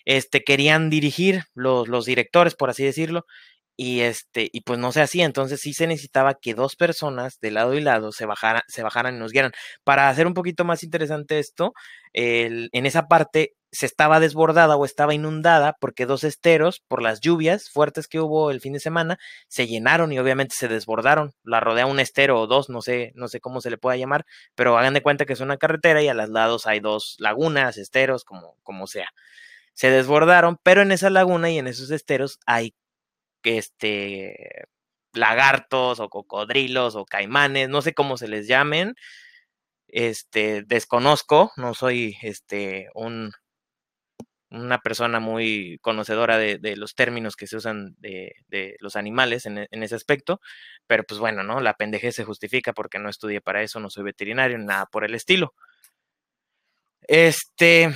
Este, 0.04 0.44
querían 0.44 0.90
dirigir 0.90 1.42
los, 1.54 1.88
los 1.88 2.06
directores, 2.06 2.54
por 2.54 2.70
así 2.70 2.84
decirlo, 2.84 3.26
y 3.76 4.00
este, 4.00 4.48
y 4.52 4.60
pues 4.62 4.78
no 4.78 4.92
se 4.92 5.02
hacía, 5.02 5.24
entonces 5.24 5.60
sí 5.60 5.72
se 5.74 5.86
necesitaba 5.86 6.34
que 6.34 6.54
dos 6.54 6.76
personas 6.76 7.38
de 7.40 7.50
lado 7.50 7.74
y 7.74 7.80
lado 7.80 8.12
se 8.12 8.26
bajaran, 8.26 8.62
se 8.68 8.82
bajaran 8.82 9.16
y 9.16 9.18
nos 9.18 9.32
guiaran. 9.32 9.52
Para 9.84 10.08
hacer 10.08 10.26
un 10.26 10.34
poquito 10.34 10.64
más 10.64 10.82
interesante 10.82 11.38
esto, 11.38 11.72
el, 12.12 12.68
en 12.72 12.86
esa 12.86 13.08
parte 13.08 13.54
se 13.74 13.86
estaba 13.86 14.20
desbordada 14.20 14.76
o 14.76 14.84
estaba 14.84 15.14
inundada 15.14 15.76
porque 15.80 16.06
dos 16.06 16.22
esteros, 16.22 16.80
por 16.86 17.02
las 17.02 17.20
lluvias 17.20 17.68
fuertes 17.70 18.06
que 18.06 18.20
hubo 18.20 18.52
el 18.52 18.60
fin 18.60 18.72
de 18.72 18.80
semana, 18.80 19.18
se 19.48 19.66
llenaron 19.66 20.12
y 20.12 20.18
obviamente 20.20 20.54
se 20.56 20.68
desbordaron. 20.68 21.32
La 21.42 21.58
rodea 21.58 21.86
un 21.86 21.98
estero 21.98 22.40
o 22.40 22.46
dos, 22.46 22.68
no 22.70 22.82
sé, 22.82 23.10
no 23.16 23.26
sé 23.26 23.40
cómo 23.40 23.60
se 23.60 23.70
le 23.70 23.78
pueda 23.78 23.96
llamar, 23.96 24.24
pero 24.54 24.78
hagan 24.78 24.94
de 24.94 25.02
cuenta 25.02 25.26
que 25.26 25.32
es 25.32 25.40
una 25.40 25.56
carretera 25.56 26.02
y 26.02 26.08
a 26.08 26.14
los 26.14 26.28
lados 26.28 26.68
hay 26.68 26.78
dos 26.78 27.16
lagunas, 27.18 27.76
esteros, 27.76 28.24
como, 28.24 28.56
como 28.62 28.86
sea. 28.86 29.08
Se 29.72 29.90
desbordaron, 29.90 30.56
pero 30.62 30.82
en 30.82 30.92
esa 30.92 31.10
laguna 31.10 31.50
y 31.50 31.58
en 31.58 31.66
esos 31.66 31.90
esteros 31.90 32.38
hay 32.46 32.74
este, 33.44 34.66
lagartos 35.12 36.00
o 36.00 36.08
cocodrilos 36.08 36.96
o 36.96 37.04
caimanes, 37.06 37.68
no 37.68 37.82
sé 37.82 37.94
cómo 37.94 38.16
se 38.16 38.28
les 38.28 38.48
llamen. 38.48 38.94
Este, 39.88 40.62
desconozco, 40.64 41.52
no 41.56 41.74
soy 41.74 42.16
este, 42.22 42.88
un, 42.94 43.32
una 44.50 44.78
persona 44.80 45.20
muy 45.20 45.78
conocedora 45.82 46.38
de, 46.38 46.76
los 46.76 46.94
términos 46.94 47.36
que 47.36 47.46
se 47.46 47.56
usan 47.56 47.94
de, 47.98 48.34
los 48.80 48.96
animales 48.96 49.46
en, 49.46 49.66
en, 49.70 49.82
ese 49.82 49.94
aspecto, 49.94 50.40
pero 50.86 51.04
pues 51.04 51.20
bueno, 51.20 51.42
¿no? 51.42 51.60
La 51.60 51.74
pendejez 51.74 52.16
se 52.16 52.24
justifica 52.24 52.72
porque 52.72 52.98
no 52.98 53.08
estudié 53.08 53.40
para 53.40 53.62
eso, 53.62 53.80
no 53.80 53.90
soy 53.90 54.04
veterinario, 54.04 54.58
nada 54.58 54.86
por 54.86 55.04
el 55.04 55.14
estilo. 55.14 55.54
Este, 57.06 57.94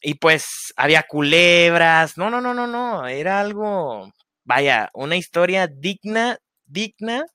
y 0.00 0.14
pues 0.14 0.72
había 0.76 1.02
culebras, 1.04 2.16
no, 2.16 2.30
no, 2.30 2.40
no, 2.40 2.54
no, 2.54 2.66
no, 2.66 3.06
era 3.06 3.40
algo 3.40 4.12
vaya, 4.46 4.90
una 4.94 5.16
historia 5.16 5.66
digna, 5.68 6.38
digna 6.66 7.26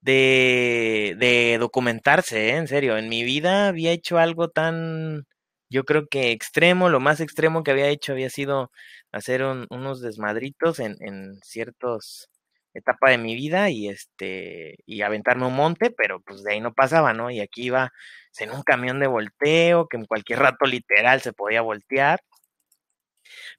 de, 0.00 1.16
de 1.18 1.58
documentarse, 1.58 2.50
¿eh? 2.50 2.56
en 2.56 2.68
serio. 2.68 2.96
En 2.98 3.08
mi 3.08 3.24
vida 3.24 3.68
había 3.68 3.92
hecho 3.92 4.18
algo 4.18 4.48
tan, 4.50 5.26
yo 5.70 5.84
creo 5.84 6.06
que 6.08 6.32
extremo, 6.32 6.88
lo 6.88 7.00
más 7.00 7.20
extremo 7.20 7.62
que 7.62 7.72
había 7.72 7.88
hecho 7.88 8.12
había 8.12 8.30
sido 8.30 8.70
hacer 9.12 9.42
un, 9.44 9.66
unos 9.70 10.00
desmadritos 10.02 10.80
en, 10.80 10.96
en 11.00 11.34
ciertos 11.42 12.28
etapa 12.74 13.10
de 13.10 13.18
mi 13.18 13.34
vida 13.34 13.68
y 13.70 13.88
este 13.88 14.76
y 14.86 15.02
aventarme 15.02 15.46
un 15.46 15.54
monte, 15.56 15.90
pero 15.90 16.20
pues 16.20 16.42
de 16.44 16.52
ahí 16.54 16.60
no 16.60 16.72
pasaba, 16.74 17.12
¿no? 17.14 17.30
Y 17.30 17.40
aquí 17.40 17.64
iba 17.64 17.92
en 18.38 18.50
un 18.52 18.62
camión 18.62 19.00
de 19.00 19.06
volteo 19.08 19.88
que 19.88 19.96
en 19.98 20.06
cualquier 20.06 20.38
rato 20.40 20.64
literal 20.66 21.20
se 21.20 21.32
podía 21.32 21.62
voltear. 21.62 22.20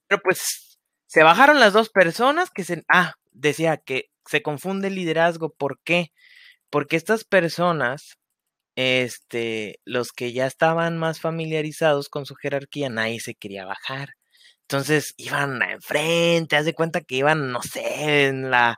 Pero 0.08 0.22
pues 0.24 0.71
se 1.12 1.24
bajaron 1.24 1.60
las 1.60 1.74
dos 1.74 1.90
personas 1.90 2.52
que 2.52 2.64
se... 2.64 2.86
Ah, 2.88 3.16
decía 3.34 3.76
que 3.76 4.12
se 4.26 4.42
confunde 4.42 4.88
el 4.88 4.96
liderazgo. 4.96 5.54
¿Por 5.54 5.82
qué? 5.84 6.14
Porque 6.70 6.96
estas 6.96 7.26
personas, 7.26 8.18
este, 8.78 9.82
los 9.84 10.14
que 10.14 10.32
ya 10.32 10.48
estaban 10.48 10.98
más 10.98 11.20
familiarizados 11.20 12.08
con 12.08 12.26
su 12.26 12.36
jerarquía, 12.36 12.88
nadie 12.88 13.20
se 13.20 13.36
quería 13.36 13.66
bajar. 13.66 14.14
Entonces 14.62 15.14
iban 15.18 15.62
enfrente, 15.62 16.56
haz 16.56 16.64
de 16.64 16.76
cuenta 16.76 17.02
que 17.02 17.16
iban, 17.16 17.52
no 17.52 17.62
sé, 17.62 18.28
en 18.28 18.50
la 18.50 18.78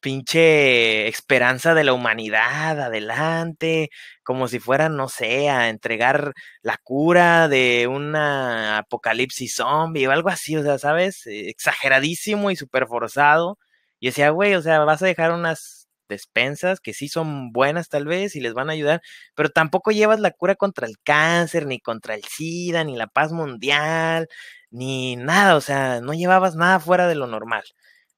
pinche 0.00 1.08
esperanza 1.08 1.74
de 1.74 1.84
la 1.84 1.92
humanidad 1.92 2.80
adelante, 2.80 3.90
como 4.22 4.48
si 4.48 4.58
fueran, 4.60 4.96
no 4.96 5.08
sé, 5.08 5.48
a 5.50 5.68
entregar 5.68 6.32
la 6.62 6.78
cura 6.82 7.48
de 7.48 7.86
una 7.88 8.78
apocalipsis 8.78 9.54
zombie 9.56 10.08
o 10.08 10.12
algo 10.12 10.28
así, 10.30 10.56
o 10.56 10.62
sea, 10.62 10.78
¿sabes? 10.78 11.22
Exageradísimo 11.26 12.50
y 12.50 12.56
súper 12.56 12.86
forzado. 12.86 13.58
Y 14.00 14.06
decía, 14.08 14.30
güey, 14.30 14.54
o 14.54 14.62
sea, 14.62 14.80
vas 14.80 15.02
a 15.02 15.06
dejar 15.06 15.32
unas 15.32 15.88
despensas 16.08 16.80
que 16.80 16.92
sí 16.94 17.08
son 17.08 17.52
buenas 17.52 17.88
tal 17.88 18.04
vez 18.06 18.36
y 18.36 18.40
les 18.40 18.52
van 18.54 18.68
a 18.70 18.74
ayudar, 18.74 19.00
pero 19.34 19.48
tampoco 19.50 19.92
llevas 19.92 20.20
la 20.20 20.32
cura 20.32 20.56
contra 20.56 20.86
el 20.86 20.96
cáncer, 21.02 21.66
ni 21.66 21.80
contra 21.80 22.14
el 22.14 22.24
SIDA, 22.24 22.84
ni 22.84 22.96
la 22.96 23.06
paz 23.06 23.32
mundial, 23.32 24.28
ni 24.70 25.16
nada, 25.16 25.56
o 25.56 25.60
sea, 25.62 26.00
no 26.00 26.12
llevabas 26.14 26.56
nada 26.56 26.80
fuera 26.80 27.08
de 27.08 27.14
lo 27.14 27.26
normal. 27.26 27.64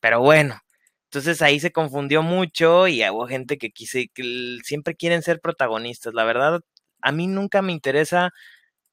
Pero 0.01 0.21
bueno, 0.21 0.61
entonces 1.13 1.43
ahí 1.43 1.61
se 1.61 1.73
confundió 1.73 2.23
mucho 2.23 2.89
y 2.89 3.07
hubo 3.11 3.29
gente 3.29 3.59
que 3.59 3.71
quise, 3.71 4.09
que 4.15 4.59
siempre 4.65 4.97
quieren 4.97 5.23
ser 5.23 5.41
protagonistas. 5.41 6.15
La 6.15 6.25
verdad, 6.25 6.63
a 7.03 7.13
mí 7.13 7.27
nunca 7.27 7.61
me 7.61 7.73
interesa 7.73 8.31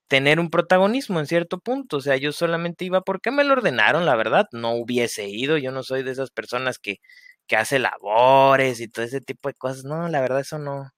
tener 0.10 0.40
un 0.42 0.50
protagonismo 0.52 1.20
en 1.22 1.28
cierto 1.28 1.60
punto. 1.60 1.98
O 1.98 2.02
sea, 2.02 2.18
yo 2.18 2.34
solamente 2.34 2.86
iba 2.86 3.02
porque 3.04 3.32
me 3.32 3.46
lo 3.46 3.54
ordenaron, 3.54 4.06
la 4.06 4.18
verdad. 4.18 4.48
No 4.54 4.74
hubiese 4.76 5.30
ido. 5.30 5.58
Yo 5.58 5.72
no 5.72 5.84
soy 5.84 6.04
de 6.04 6.12
esas 6.12 6.32
personas 6.32 6.80
que, 6.80 7.00
que 7.48 7.56
hace 7.58 7.80
labores 7.80 8.82
y 8.82 8.90
todo 8.90 9.06
ese 9.06 9.22
tipo 9.22 9.50
de 9.50 9.56
cosas. 9.56 9.86
No, 9.86 10.10
la 10.10 10.22
verdad, 10.22 10.42
eso 10.42 10.60
no. 10.60 10.92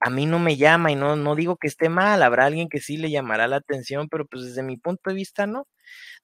A 0.00 0.10
mí 0.10 0.26
no 0.26 0.38
me 0.38 0.56
llama 0.56 0.92
y 0.92 0.96
no, 0.96 1.16
no 1.16 1.34
digo 1.34 1.56
que 1.56 1.68
esté 1.68 1.88
mal. 1.88 2.22
Habrá 2.22 2.46
alguien 2.46 2.68
que 2.68 2.80
sí 2.80 2.96
le 2.96 3.10
llamará 3.10 3.48
la 3.48 3.56
atención, 3.56 4.08
pero 4.08 4.26
pues 4.26 4.44
desde 4.44 4.62
mi 4.62 4.76
punto 4.78 5.10
de 5.10 5.16
vista, 5.16 5.46
no. 5.46 5.66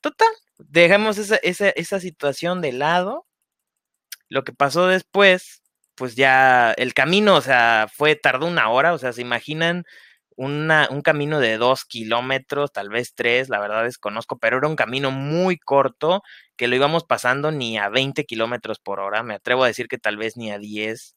Total, 0.01 0.29
dejemos 0.59 1.19
esa, 1.19 1.37
esa, 1.39 1.71
esa 1.71 2.01
situación 2.01 2.61
de 2.63 2.73
lado 2.73 3.27
lo 4.29 4.45
que 4.45 4.53
pasó 4.53 4.87
después, 4.89 5.63
pues 5.95 6.17
ya 6.17 6.73
el 6.73 6.95
camino, 6.95 7.37
o 7.37 7.41
sea, 7.41 7.89
fue, 7.93 8.17
tardó 8.17 8.47
una 8.47 8.71
hora, 8.71 8.95
o 8.95 8.99
sea, 8.99 9.13
se 9.13 9.23
imaginan 9.23 9.85
una, 10.37 10.89
un 10.91 11.03
camino 11.03 11.41
de 11.41 11.59
dos 11.59 11.85
kilómetros, 11.85 12.73
tal 12.73 12.91
vez 12.91 13.15
tres, 13.15 13.49
la 13.49 13.61
verdad 13.61 13.85
desconozco, 13.85 14.39
pero 14.39 14.59
era 14.59 14.69
un 14.69 14.77
camino 14.77 15.11
muy 15.11 15.59
corto 15.59 16.23
que 16.57 16.69
lo 16.69 16.77
íbamos 16.77 17.05
pasando 17.05 17.53
ni 17.53 17.79
a 17.79 17.89
20 17.89 18.25
kilómetros 18.25 18.79
por 18.81 19.01
hora, 19.01 19.23
me 19.23 19.35
atrevo 19.35 19.65
a 19.65 19.69
decir 19.69 19.89
que 19.89 19.99
tal 19.99 20.17
vez 20.19 20.37
ni 20.37 20.51
a 20.53 20.59
10, 20.59 21.17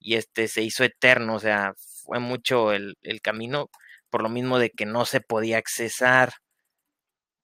y 0.00 0.14
este 0.16 0.48
se 0.48 0.62
hizo 0.62 0.84
eterno, 0.84 1.36
o 1.36 1.40
sea, 1.40 1.74
fue 2.04 2.20
mucho 2.20 2.72
el, 2.72 2.96
el 3.02 3.20
camino, 3.22 3.70
por 4.10 4.22
lo 4.22 4.28
mismo 4.28 4.58
de 4.58 4.70
que 4.70 4.86
no 4.86 5.06
se 5.06 5.20
podía 5.20 5.58
accesar. 5.58 6.34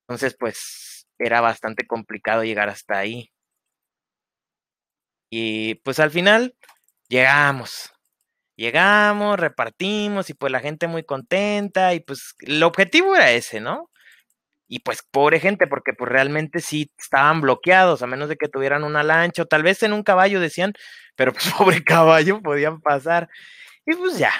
Entonces, 0.08 0.36
pues 0.38 1.06
era 1.18 1.40
bastante 1.40 1.86
complicado 1.86 2.44
llegar 2.44 2.68
hasta 2.68 2.98
ahí. 2.98 3.30
Y 5.30 5.76
pues 5.76 6.00
al 6.00 6.10
final 6.10 6.54
llegamos. 7.08 7.92
Llegamos, 8.56 9.40
repartimos 9.40 10.30
y 10.30 10.34
pues 10.34 10.52
la 10.52 10.60
gente 10.60 10.86
muy 10.88 11.04
contenta 11.04 11.94
y 11.94 12.00
pues 12.00 12.34
el 12.40 12.62
objetivo 12.62 13.16
era 13.16 13.32
ese, 13.32 13.60
¿no? 13.60 13.90
Y 14.68 14.80
pues 14.80 15.02
pobre 15.10 15.40
gente, 15.40 15.66
porque 15.66 15.92
pues 15.94 16.10
realmente 16.10 16.60
sí 16.60 16.90
estaban 16.98 17.40
bloqueados, 17.40 18.02
a 18.02 18.06
menos 18.08 18.28
de 18.28 18.36
que 18.36 18.48
tuvieran 18.48 18.84
una 18.84 19.02
lancha 19.04 19.42
o 19.42 19.46
tal 19.46 19.62
vez 19.64 19.82
en 19.82 19.92
un 19.94 20.02
caballo 20.04 20.40
decían, 20.40 20.74
pero 21.16 21.32
pues 21.32 21.44
pobre 21.58 21.84
caballo 21.84 22.42
podían 22.42 22.80
pasar. 22.82 23.28
Y 23.86 23.96
pues 23.96 24.18
ya, 24.18 24.32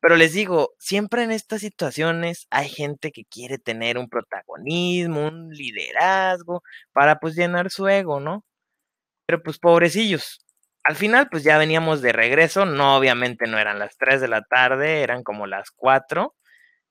pero 0.00 0.16
les 0.16 0.34
digo, 0.34 0.74
siempre 0.78 1.22
en 1.24 1.32
estas 1.32 1.62
situaciones 1.62 2.46
hay 2.50 2.68
gente 2.68 3.12
que 3.12 3.24
quiere 3.24 3.58
tener 3.58 3.98
un 3.98 4.08
protagonismo, 4.08 5.28
un 5.28 5.50
liderazgo, 5.50 6.62
para 6.92 7.18
pues 7.20 7.36
llenar 7.36 7.70
su 7.70 7.88
ego, 7.88 8.20
¿no? 8.20 8.44
Pero 9.26 9.42
pues 9.42 9.58
pobrecillos. 9.58 10.40
Al 10.84 10.96
final 10.96 11.28
pues 11.30 11.44
ya 11.44 11.58
veníamos 11.58 12.02
de 12.02 12.12
regreso, 12.12 12.66
no 12.66 12.96
obviamente 12.96 13.46
no 13.46 13.58
eran 13.58 13.78
las 13.78 13.96
3 13.96 14.20
de 14.20 14.28
la 14.28 14.42
tarde, 14.42 15.02
eran 15.02 15.22
como 15.22 15.46
las 15.46 15.70
4. 15.70 16.34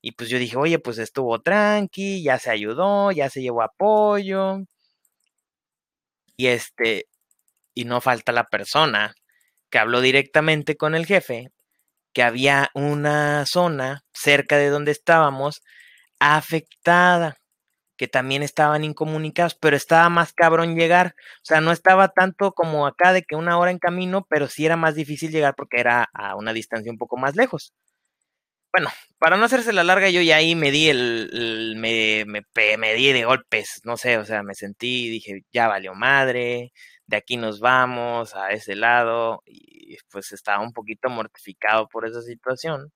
Y 0.02 0.14
pues 0.14 0.30
yo 0.30 0.40
dije, 0.40 0.58
oye, 0.58 0.80
pues 0.80 0.98
estuvo 1.00 1.42
tranqui, 1.42 2.24
ya 2.24 2.40
se 2.40 2.52
ayudó, 2.52 3.12
ya 3.12 3.30
se 3.30 3.42
llevó 3.42 3.64
apoyo. 3.64 4.60
Y 6.38 6.48
este, 6.48 7.06
y 7.76 7.86
no 7.86 8.02
falta 8.02 8.32
la 8.32 8.46
persona 8.46 9.16
que 9.70 9.80
habló 9.80 10.02
directamente 10.02 10.78
con 10.78 10.96
el 10.96 11.06
jefe, 11.06 11.50
que 12.14 12.24
había 12.24 12.70
una 12.76 13.46
zona 13.48 14.04
cerca 14.14 14.58
de 14.58 14.70
donde 14.70 14.92
estábamos 14.92 15.62
afectada 16.20 17.38
que 17.98 18.08
también 18.08 18.44
estaban 18.44 18.84
incomunicados, 18.84 19.56
pero 19.56 19.76
estaba 19.78 20.10
más 20.10 20.34
cabrón 20.34 20.76
llegar. 20.76 21.16
O 21.38 21.46
sea, 21.46 21.62
no 21.62 21.72
estaba 21.72 22.10
tanto 22.10 22.54
como 22.54 22.88
acá 22.88 23.14
de 23.14 23.24
que 23.24 23.36
una 23.36 23.58
hora 23.58 23.72
en 23.72 23.80
camino, 23.80 24.26
pero 24.30 24.48
sí 24.48 24.66
era 24.66 24.78
más 24.78 24.96
difícil 24.96 25.32
llegar 25.32 25.56
porque 25.56 25.80
era 25.80 26.10
a 26.14 26.36
una 26.36 26.54
distancia 26.54 26.92
un 26.92 26.98
poco 26.98 27.18
más 27.18 27.36
lejos. 27.36 27.74
Bueno, 28.74 28.90
para 29.20 29.38
no 29.38 29.46
hacerse 29.46 29.72
la 29.72 29.84
larga, 29.84 30.10
yo 30.10 30.22
ya 30.22 30.38
ahí 30.38 30.56
me 30.56 30.72
di 30.72 30.90
el, 30.90 31.76
me, 31.78 32.26
me, 32.26 32.44
me, 32.78 32.94
di 32.96 33.12
de 33.12 33.24
golpes, 33.24 33.82
no 33.84 33.98
sé, 33.98 34.18
o 34.18 34.26
sea, 34.26 34.42
me 34.42 34.56
sentí, 34.56 35.10
dije, 35.10 35.44
ya 35.52 35.68
valió 35.68 35.94
madre, 35.94 36.74
de 37.06 37.18
aquí 37.18 37.38
nos 37.38 37.60
vamos 37.60 38.36
a 38.36 38.50
ese 38.52 38.76
lado, 38.76 39.44
y 39.46 39.98
pues 40.12 40.32
estaba 40.32 40.64
un 40.64 40.74
poquito 40.74 41.10
mortificado 41.10 41.88
por 41.88 42.08
esa 42.08 42.24
situación. 42.24 42.92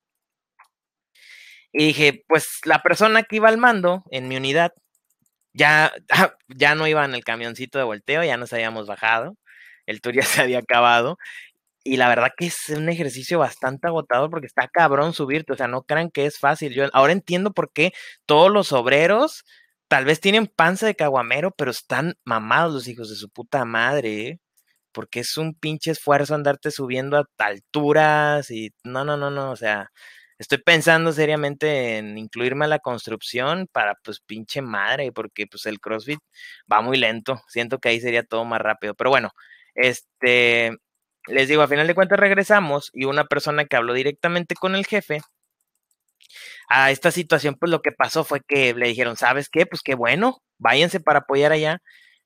Y 1.72 1.86
dije, 1.88 2.24
pues 2.28 2.60
la 2.66 2.82
persona 2.82 3.24
que 3.24 3.36
iba 3.38 3.50
al 3.50 3.58
mando 3.58 4.04
en 4.10 4.28
mi 4.28 4.38
unidad 4.38 4.74
ya, 5.58 5.92
ya 6.48 6.76
no 6.76 6.88
iba 6.88 7.04
en 7.06 7.16
el 7.16 7.24
camioncito 7.24 7.78
de 7.80 7.86
volteo, 7.86 8.24
ya 8.24 8.38
nos 8.38 8.54
habíamos 8.54 8.88
bajado, 8.88 9.38
el 9.86 10.02
tour 10.02 10.16
ya 10.16 10.24
se 10.24 10.42
había 10.42 10.60
acabado. 10.60 11.18
Y 11.84 11.98
la 11.98 12.10
verdad 12.10 12.32
que 12.38 12.48
es 12.48 12.70
un 12.70 12.90
ejercicio 12.90 13.40
bastante 13.40 13.88
agotador 13.88 14.30
porque 14.30 14.48
está 14.48 14.68
cabrón 14.68 15.14
subirte, 15.14 15.54
o 15.54 15.56
sea, 15.58 15.68
no 15.68 15.84
crean 15.84 16.12
que 16.12 16.26
es 16.26 16.40
fácil. 16.40 16.74
Yo 16.74 16.88
ahora 16.94 17.14
entiendo 17.14 17.54
por 17.54 17.72
qué 17.72 17.94
todos 18.26 18.52
los 18.52 18.74
obreros 18.74 19.46
tal 19.88 20.06
vez 20.06 20.20
tienen 20.20 20.48
panza 20.48 20.86
de 20.88 20.96
caguamero, 20.96 21.52
pero 21.52 21.72
están 21.72 22.16
mamados 22.26 22.74
los 22.74 22.88
hijos 22.90 23.10
de 23.10 23.16
su 23.16 23.30
puta 23.30 23.66
madre, 23.66 24.28
¿eh? 24.28 24.40
porque 24.92 25.22
es 25.22 25.38
un 25.38 25.54
pinche 25.56 25.92
esfuerzo 25.92 26.36
andarte 26.36 26.72
subiendo 26.72 27.18
a 27.18 27.26
alturas 27.40 28.52
y 28.52 28.74
no, 28.84 29.06
no, 29.06 29.18
no, 29.18 29.32
no, 29.32 29.52
o 29.52 29.56
sea, 29.56 29.92
estoy 30.40 30.60
pensando 30.60 31.12
seriamente 31.12 31.98
en 31.98 32.18
incluirme 32.18 32.66
a 32.66 32.68
la 32.68 32.80
construcción 32.80 33.68
para 33.72 33.96
pues 34.04 34.20
pinche 34.22 34.62
madre, 34.62 35.12
porque 35.12 35.48
pues 35.48 35.66
el 35.66 35.80
CrossFit 35.80 36.20
va 36.72 36.82
muy 36.82 36.98
lento. 36.98 37.42
Siento 37.48 37.80
que 37.80 37.90
ahí 37.90 38.02
sería 38.02 38.24
todo 38.24 38.46
más 38.46 38.62
rápido. 38.62 38.94
Pero 38.96 39.10
bueno, 39.10 39.32
este, 39.76 40.78
les 41.28 41.48
digo, 41.50 41.62
a 41.62 41.68
final 41.68 41.88
de 41.88 41.96
cuentas 41.96 42.20
regresamos 42.20 42.90
y 42.94 43.06
una 43.06 43.26
persona 43.26 43.66
que 43.66 43.76
habló 43.78 43.94
directamente 43.94 44.56
con 44.56 44.76
el 44.76 44.86
jefe 44.86 45.22
a 46.70 46.92
esta 46.92 47.12
situación, 47.12 47.56
pues 47.56 47.72
lo 47.72 47.82
que 47.82 47.92
pasó 47.92 48.24
fue 48.24 48.42
que 48.48 48.74
le 48.74 48.88
dijeron, 48.88 49.18
¿sabes 49.18 49.50
qué? 49.50 49.66
Pues 49.66 49.82
qué 49.82 49.96
bueno, 49.96 50.42
váyanse 50.58 51.00
para 51.00 51.20
apoyar 51.20 51.52
allá. 51.52 51.82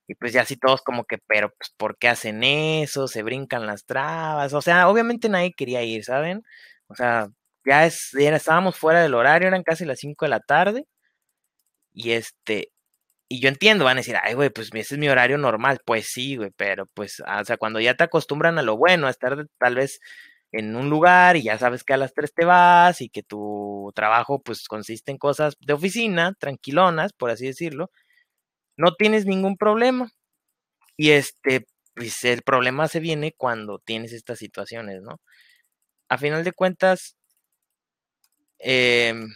Y 0.08 0.16
pues 0.16 0.34
ya 0.34 0.42
así 0.42 0.58
todos 0.58 0.82
como 0.82 1.06
que, 1.06 1.20
pero 1.28 1.50
pues 1.58 1.74
¿por 1.78 1.98
qué 1.98 2.10
hacen 2.10 2.44
eso? 2.44 3.08
Se 3.08 3.24
brincan 3.24 3.66
las 3.68 3.86
trabas. 3.86 4.54
O 4.54 4.62
sea, 4.62 4.90
obviamente 4.90 5.30
nadie 5.30 5.54
quería 5.56 5.84
ir, 5.84 6.04
¿saben? 6.04 6.44
O 6.88 6.96
sea, 6.96 7.30
ya, 7.66 7.86
es, 7.86 8.10
ya 8.14 8.36
estábamos 8.36 8.78
fuera 8.78 9.02
del 9.02 9.14
horario, 9.16 9.48
eran 9.48 9.64
casi 9.64 9.86
las 9.86 10.00
5 10.00 10.26
de 10.26 10.30
la 10.30 10.40
tarde. 10.40 10.86
Y 11.94 12.12
este, 12.12 12.72
y 13.30 13.42
yo 13.42 13.50
entiendo, 13.50 13.86
van 13.86 13.98
a 13.98 14.02
decir, 14.02 14.18
ay, 14.24 14.36
güey, 14.36 14.50
pues 14.52 14.70
ese 14.74 14.96
es 14.96 15.00
mi 15.00 15.10
horario 15.10 15.38
normal. 15.38 15.80
Pues 15.86 16.08
sí, 16.08 16.38
güey, 16.38 16.52
pero 16.58 16.88
pues, 16.88 17.22
o 17.22 17.46
sea, 17.46 17.58
cuando 17.58 17.80
ya 17.80 17.96
te 17.96 18.04
acostumbran 18.06 18.60
a 18.60 18.64
lo 18.64 18.78
bueno, 18.78 19.08
a 19.08 19.12
estar 19.12 19.48
tal 19.60 19.76
vez 19.76 20.00
en 20.52 20.76
un 20.76 20.90
lugar 20.90 21.38
y 21.38 21.44
ya 21.44 21.58
sabes 21.60 21.84
que 21.86 21.94
a 21.94 21.98
las 21.98 22.14
3 22.14 22.34
te 22.34 22.46
vas 22.46 23.02
y 23.02 23.10
que 23.10 23.24
tu 23.24 23.92
trabajo 23.96 24.42
pues 24.44 24.68
consiste 24.68 25.12
en 25.12 25.18
cosas 25.18 25.56
de 25.62 25.74
oficina, 25.74 26.34
tranquilonas, 26.40 27.14
por 27.14 27.32
así 27.32 27.48
decirlo, 27.48 27.92
no 28.78 28.96
tienes 28.96 29.26
ningún 29.26 29.58
problema. 29.58 30.12
Y 30.98 31.12
este, 31.12 31.68
pues 31.96 32.24
el 32.26 32.44
problema 32.44 32.88
se 32.88 33.00
viene 33.02 33.34
cuando 33.38 33.80
tienes 33.80 34.14
estas 34.14 34.40
situaciones, 34.40 35.02
¿no? 35.04 35.22
A 36.10 36.18
final 36.18 36.44
de 36.44 36.54
cuentas, 36.54 37.16
Em, 38.64 39.30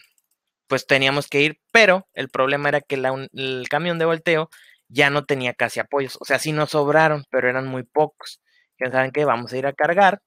pues 0.67 0.87
teníamos 0.87 1.27
que 1.27 1.41
ir, 1.41 1.59
pero 1.71 2.07
el 2.13 2.29
problema 2.29 2.69
era 2.69 2.81
que 2.81 2.95
el 2.95 3.69
camión 3.69 3.99
de 3.99 4.05
volteo 4.05 4.49
ya 4.89 5.09
no 5.09 5.25
tenía 5.25 5.53
casi 5.53 5.79
apoyos, 5.79 6.17
o 6.21 6.25
sea, 6.25 6.39
sí 6.39 6.51
nos 6.53 6.71
sobraron, 6.71 7.25
pero 7.31 7.49
eran 7.49 7.67
muy 7.67 7.83
pocos. 7.83 8.41
Ya 8.79 8.91
saben 8.91 9.11
que 9.11 9.25
vamos 9.25 9.53
a 9.53 9.57
ir 9.57 9.67
a 9.67 9.73
cargar 9.73 10.21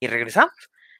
y 0.00 0.06
regresamos. 0.08 0.52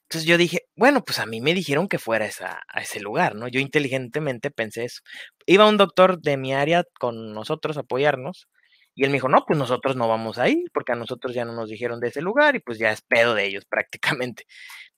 Entonces 0.02 0.28
yo 0.28 0.36
dije, 0.38 0.60
bueno, 0.76 1.02
pues 1.04 1.18
a 1.18 1.26
mí 1.26 1.40
me 1.40 1.54
dijeron 1.54 1.88
que 1.88 1.98
fuera 1.98 2.26
a 2.68 2.80
ese 2.80 3.00
lugar, 3.00 3.34
¿no? 3.36 3.48
Yo 3.48 3.60
inteligentemente 3.60 4.50
pensé 4.50 4.84
eso. 4.84 5.00
Iba 5.46 5.68
un 5.68 5.78
doctor 5.78 6.20
de 6.20 6.36
mi 6.36 6.52
área 6.54 6.84
con 7.00 7.32
nosotros 7.34 7.76
a 7.76 7.80
apoyarnos 7.80 8.48
y 8.94 9.04
él 9.04 9.10
me 9.10 9.14
dijo, 9.16 9.28
no, 9.28 9.44
pues 9.46 9.58
nosotros 9.58 9.96
no 9.96 10.06
vamos 10.08 10.38
a 10.38 10.48
ir 10.48 10.70
porque 10.72 10.92
a 10.92 10.96
nosotros 10.96 11.34
ya 11.34 11.44
no 11.44 11.54
nos 11.54 11.70
dijeron 11.70 12.00
de 12.00 12.08
ese 12.08 12.20
lugar 12.22 12.54
y 12.56 12.60
pues 12.60 12.78
ya 12.78 12.92
es 12.92 13.02
pedo 13.02 13.34
de 13.34 13.46
ellos 13.46 13.64
prácticamente. 13.68 14.44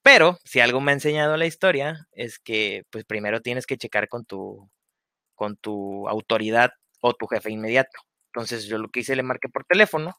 Pero 0.06 0.38
si 0.44 0.60
algo 0.60 0.80
me 0.80 0.92
ha 0.92 0.94
enseñado 0.94 1.36
la 1.36 1.46
historia 1.46 2.06
es 2.12 2.38
que 2.38 2.84
pues 2.90 3.04
primero 3.04 3.40
tienes 3.40 3.66
que 3.66 3.76
checar 3.76 4.08
con 4.08 4.24
tu, 4.24 4.70
con 5.34 5.56
tu 5.56 6.08
autoridad 6.08 6.70
o 7.00 7.14
tu 7.14 7.26
jefe 7.26 7.50
inmediato. 7.50 7.98
Entonces 8.28 8.66
yo 8.66 8.78
lo 8.78 8.88
que 8.88 9.00
hice 9.00 9.16
le 9.16 9.24
marqué 9.24 9.48
por 9.48 9.64
teléfono, 9.64 10.16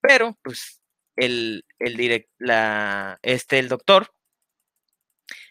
pero 0.00 0.38
pues 0.42 0.80
el, 1.16 1.66
el 1.78 1.98
direct, 1.98 2.30
la, 2.38 3.18
este, 3.20 3.58
el 3.58 3.68
doctor, 3.68 4.10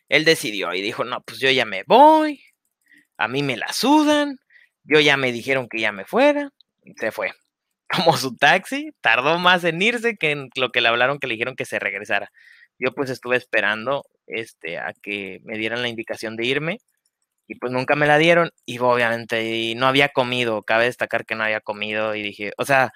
él 0.07 0.25
decidió 0.25 0.73
y 0.73 0.81
dijo, 0.81 1.03
no, 1.03 1.21
pues 1.21 1.39
yo 1.39 1.51
ya 1.51 1.65
me 1.65 1.83
voy, 1.85 2.41
a 3.17 3.27
mí 3.27 3.43
me 3.43 3.55
la 3.55 3.71
sudan, 3.71 4.39
yo 4.83 4.99
ya 4.99 5.15
me 5.15 5.31
dijeron 5.31 5.69
que 5.69 5.79
ya 5.79 5.91
me 5.91 6.05
fuera, 6.05 6.49
y 6.83 6.93
se 6.95 7.11
fue. 7.11 7.33
Como 7.87 8.17
su 8.17 8.35
taxi, 8.35 8.89
tardó 9.01 9.37
más 9.37 9.63
en 9.63 9.79
irse 9.79 10.17
que 10.17 10.31
en 10.31 10.49
lo 10.55 10.71
que 10.71 10.81
le 10.81 10.87
hablaron 10.87 11.19
que 11.19 11.27
le 11.27 11.35
dijeron 11.35 11.55
que 11.55 11.65
se 11.65 11.77
regresara. 11.77 12.31
Yo 12.79 12.93
pues 12.93 13.09
estuve 13.09 13.37
esperando 13.37 14.05
este, 14.27 14.77
a 14.79 14.93
que 14.93 15.41
me 15.43 15.57
dieran 15.57 15.81
la 15.81 15.89
indicación 15.89 16.35
de 16.37 16.45
irme 16.45 16.79
y 17.47 17.55
pues 17.55 17.71
nunca 17.73 17.95
me 17.95 18.07
la 18.07 18.17
dieron 18.19 18.51
y 18.65 18.79
obviamente 18.79 19.73
no 19.77 19.87
había 19.87 20.09
comido, 20.09 20.63
cabe 20.63 20.85
destacar 20.85 21.25
que 21.25 21.35
no 21.35 21.43
había 21.43 21.61
comido 21.61 22.15
y 22.15 22.23
dije, 22.23 22.53
o 22.57 22.65
sea, 22.65 22.91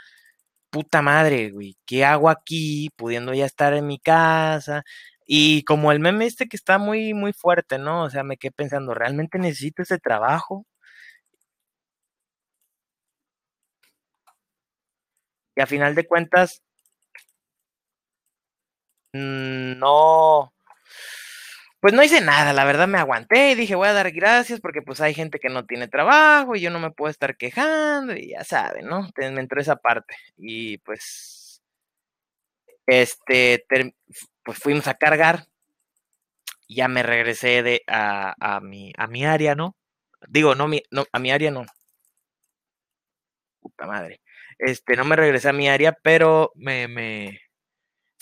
puta 0.71 1.01
madre, 1.03 1.51
güey, 1.51 1.77
¿qué 1.85 2.05
hago 2.05 2.29
aquí 2.29 2.89
pudiendo 2.97 3.33
ya 3.33 3.45
estar 3.45 3.73
en 3.73 3.87
mi 3.87 3.99
casa? 3.99 4.83
Y 5.27 5.63
como 5.65 5.91
el 5.91 5.99
meme 5.99 6.25
este 6.25 6.47
que 6.47 6.57
está 6.57 6.77
muy, 6.79 7.13
muy 7.13 7.33
fuerte, 7.33 7.79
¿no? 7.79 8.03
O 8.05 8.09
sea, 8.09 8.23
me 8.23 8.37
quedé 8.37 8.51
pensando, 8.51 8.93
¿realmente 8.95 9.39
necesito 9.39 9.83
ese 9.83 9.99
trabajo? 9.99 10.65
Y 15.55 15.61
a 15.61 15.67
final 15.67 15.95
de 15.95 16.05
cuentas, 16.07 16.61
no, 19.83 20.53
pues 21.81 21.93
no 21.93 22.03
hice 22.03 22.21
nada, 22.21 22.53
la 22.53 22.65
verdad 22.65 22.87
me 22.87 22.97
aguanté 22.99 23.51
y 23.51 23.55
dije 23.55 23.75
voy 23.75 23.89
a 23.89 23.93
dar 23.93 24.11
gracias 24.11 24.61
porque 24.61 24.81
pues 24.81 25.01
hay 25.01 25.13
gente 25.13 25.39
que 25.39 25.49
no 25.49 25.65
tiene 25.65 25.87
trabajo 25.87 26.55
y 26.55 26.61
yo 26.61 26.69
no 26.71 26.79
me 26.79 26.91
puedo 26.91 27.11
estar 27.11 27.35
quejando 27.37 28.15
y 28.15 28.29
ya 28.31 28.43
saben, 28.43 28.87
¿no? 28.87 29.09
Me 29.17 29.41
entró 29.41 29.61
esa 29.61 29.75
parte 29.75 30.15
y 30.37 30.77
pues, 30.79 31.61
este, 32.87 33.65
pues 34.43 34.57
fuimos 34.59 34.87
a 34.87 34.95
cargar 34.95 35.45
ya 36.73 36.87
me 36.87 37.03
regresé 37.03 37.63
de, 37.63 37.83
a, 37.87 38.35
a, 38.39 38.59
mi, 38.61 38.93
a 38.97 39.07
mi 39.07 39.25
área, 39.25 39.55
¿no? 39.55 39.75
Digo, 40.27 40.55
no, 40.55 40.67
mi, 40.67 40.81
a 41.11 41.19
mi 41.19 41.31
área 41.31 41.51
no. 41.51 41.65
Puta 43.61 43.87
madre. 43.87 44.21
Este, 44.57 44.95
no 44.95 45.05
me 45.05 45.15
regresé 45.15 45.49
a 45.49 45.53
mi 45.53 45.69
área, 45.69 45.93
pero 46.03 46.51
me, 46.55 46.87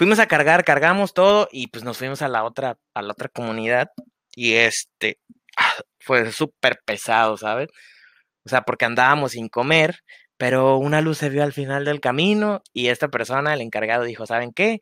fuimos 0.01 0.17
a 0.17 0.25
cargar, 0.25 0.63
cargamos 0.63 1.13
todo 1.13 1.47
y 1.51 1.67
pues 1.67 1.83
nos 1.83 1.99
fuimos 1.99 2.23
a 2.23 2.27
la 2.27 2.43
otra, 2.43 2.75
a 2.95 3.03
la 3.03 3.11
otra 3.13 3.29
comunidad 3.29 3.91
y 4.35 4.53
este, 4.53 5.19
fue 5.99 6.31
súper 6.31 6.79
pesado, 6.83 7.37
¿sabes? 7.37 7.69
O 8.43 8.49
sea, 8.49 8.63
porque 8.63 8.85
andábamos 8.85 9.33
sin 9.33 9.47
comer, 9.47 9.99
pero 10.37 10.77
una 10.77 11.01
luz 11.01 11.19
se 11.19 11.29
vio 11.29 11.43
al 11.43 11.53
final 11.53 11.85
del 11.85 11.99
camino 11.99 12.63
y 12.73 12.87
esta 12.87 13.09
persona, 13.09 13.53
el 13.53 13.61
encargado, 13.61 14.03
dijo, 14.03 14.25
¿saben 14.25 14.53
qué? 14.53 14.79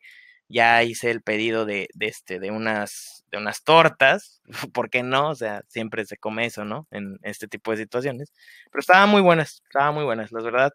Ya 0.48 0.82
hice 0.84 1.10
el 1.10 1.20
pedido 1.20 1.66
de, 1.66 1.88
de, 1.92 2.06
este, 2.06 2.40
de, 2.40 2.50
unas, 2.50 3.22
de 3.30 3.36
unas 3.36 3.62
tortas, 3.62 4.40
¿por 4.72 4.88
qué 4.88 5.02
no? 5.02 5.28
O 5.28 5.34
sea, 5.34 5.60
siempre 5.68 6.06
se 6.06 6.16
come 6.16 6.46
eso, 6.46 6.64
¿no? 6.64 6.88
En 6.90 7.18
este 7.24 7.46
tipo 7.46 7.72
de 7.72 7.76
situaciones. 7.76 8.32
Pero 8.72 8.80
estaban 8.80 9.10
muy 9.10 9.20
buenas, 9.20 9.60
estaban 9.66 9.92
muy 9.92 10.04
buenas, 10.04 10.32
la 10.32 10.40
verdad. 10.40 10.72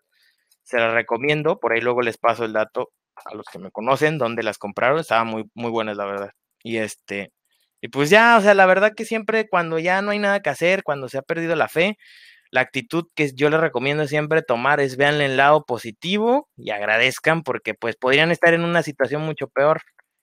Se 0.61 0.77
las 0.77 0.93
recomiendo, 0.93 1.59
por 1.59 1.73
ahí 1.73 1.81
luego 1.81 2.03
les 2.03 2.19
paso 2.19 2.45
el 2.45 2.53
dato 2.53 2.91
a 3.23 3.35
los 3.35 3.45
que 3.51 3.59
me 3.59 3.71
conocen, 3.71 4.17
dónde 4.17 4.43
las 4.43 4.57
compraron, 4.57 4.99
estaban 4.99 5.27
muy, 5.27 5.45
muy 5.53 5.71
buenas, 5.71 5.97
la 5.97 6.05
verdad. 6.05 6.31
Y 6.63 6.77
este, 6.77 7.31
y 7.81 7.89
pues 7.89 8.09
ya, 8.09 8.37
o 8.37 8.41
sea, 8.41 8.53
la 8.55 8.65
verdad 8.65 8.93
que 8.95 9.05
siempre 9.05 9.47
cuando 9.47 9.79
ya 9.79 10.01
no 10.01 10.11
hay 10.11 10.19
nada 10.19 10.41
que 10.41 10.49
hacer, 10.49 10.83
cuando 10.83 11.09
se 11.09 11.17
ha 11.19 11.21
perdido 11.21 11.55
la 11.55 11.67
fe, 11.67 11.97
la 12.51 12.61
actitud 12.61 13.05
que 13.15 13.31
yo 13.35 13.49
les 13.49 13.59
recomiendo 13.59 14.07
siempre 14.07 14.41
tomar 14.41 14.79
es 14.79 14.97
vean 14.97 15.21
el 15.21 15.37
lado 15.37 15.65
positivo 15.65 16.49
y 16.57 16.71
agradezcan 16.71 17.43
porque 17.43 17.73
pues 17.73 17.95
podrían 17.97 18.31
estar 18.31 18.53
en 18.53 18.63
una 18.63 18.83
situación 18.83 19.21
mucho 19.23 19.47
peor 19.49 19.81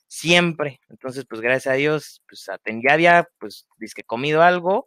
siempre. 0.09 0.81
Entonces, 0.89 1.25
pues 1.29 1.41
gracias 1.41 1.73
a 1.73 1.77
Dios, 1.77 2.23
pues 2.29 2.47
ya 2.47 2.93
había 2.93 3.29
pues 3.39 3.67
que 3.95 4.03
comido 4.05 4.43
algo 4.43 4.87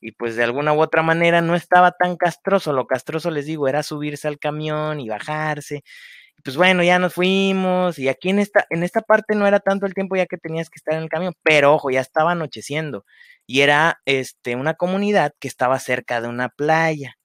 y 0.00 0.12
pues 0.12 0.36
de 0.36 0.44
alguna 0.44 0.72
u 0.74 0.80
otra 0.80 1.02
manera 1.02 1.40
no 1.42 1.54
estaba 1.54 1.92
tan 1.92 2.16
castroso. 2.16 2.72
Lo 2.72 2.86
castroso 2.86 3.30
les 3.30 3.46
digo 3.46 3.68
era 3.68 3.82
subirse 3.82 4.28
al 4.28 4.38
camión 4.38 5.00
y 5.00 5.08
bajarse 5.08 5.82
pues 6.46 6.56
bueno, 6.56 6.84
ya 6.84 7.00
nos 7.00 7.14
fuimos 7.14 7.98
y 7.98 8.08
aquí 8.08 8.30
en 8.30 8.38
esta, 8.38 8.66
en 8.70 8.84
esta 8.84 9.00
parte 9.02 9.34
no 9.34 9.48
era 9.48 9.58
tanto 9.58 9.84
el 9.84 9.94
tiempo 9.94 10.14
ya 10.14 10.26
que 10.26 10.38
tenías 10.38 10.70
que 10.70 10.76
estar 10.78 10.94
en 10.94 11.02
el 11.02 11.08
camión, 11.08 11.34
pero 11.42 11.74
ojo, 11.74 11.90
ya 11.90 12.00
estaba 12.00 12.30
anocheciendo 12.32 13.04
y 13.48 13.62
era 13.62 14.00
este, 14.04 14.54
una 14.54 14.74
comunidad 14.74 15.32
que 15.40 15.48
estaba 15.48 15.80
cerca 15.80 16.20
de 16.20 16.28
una 16.28 16.48
playa. 16.48 17.16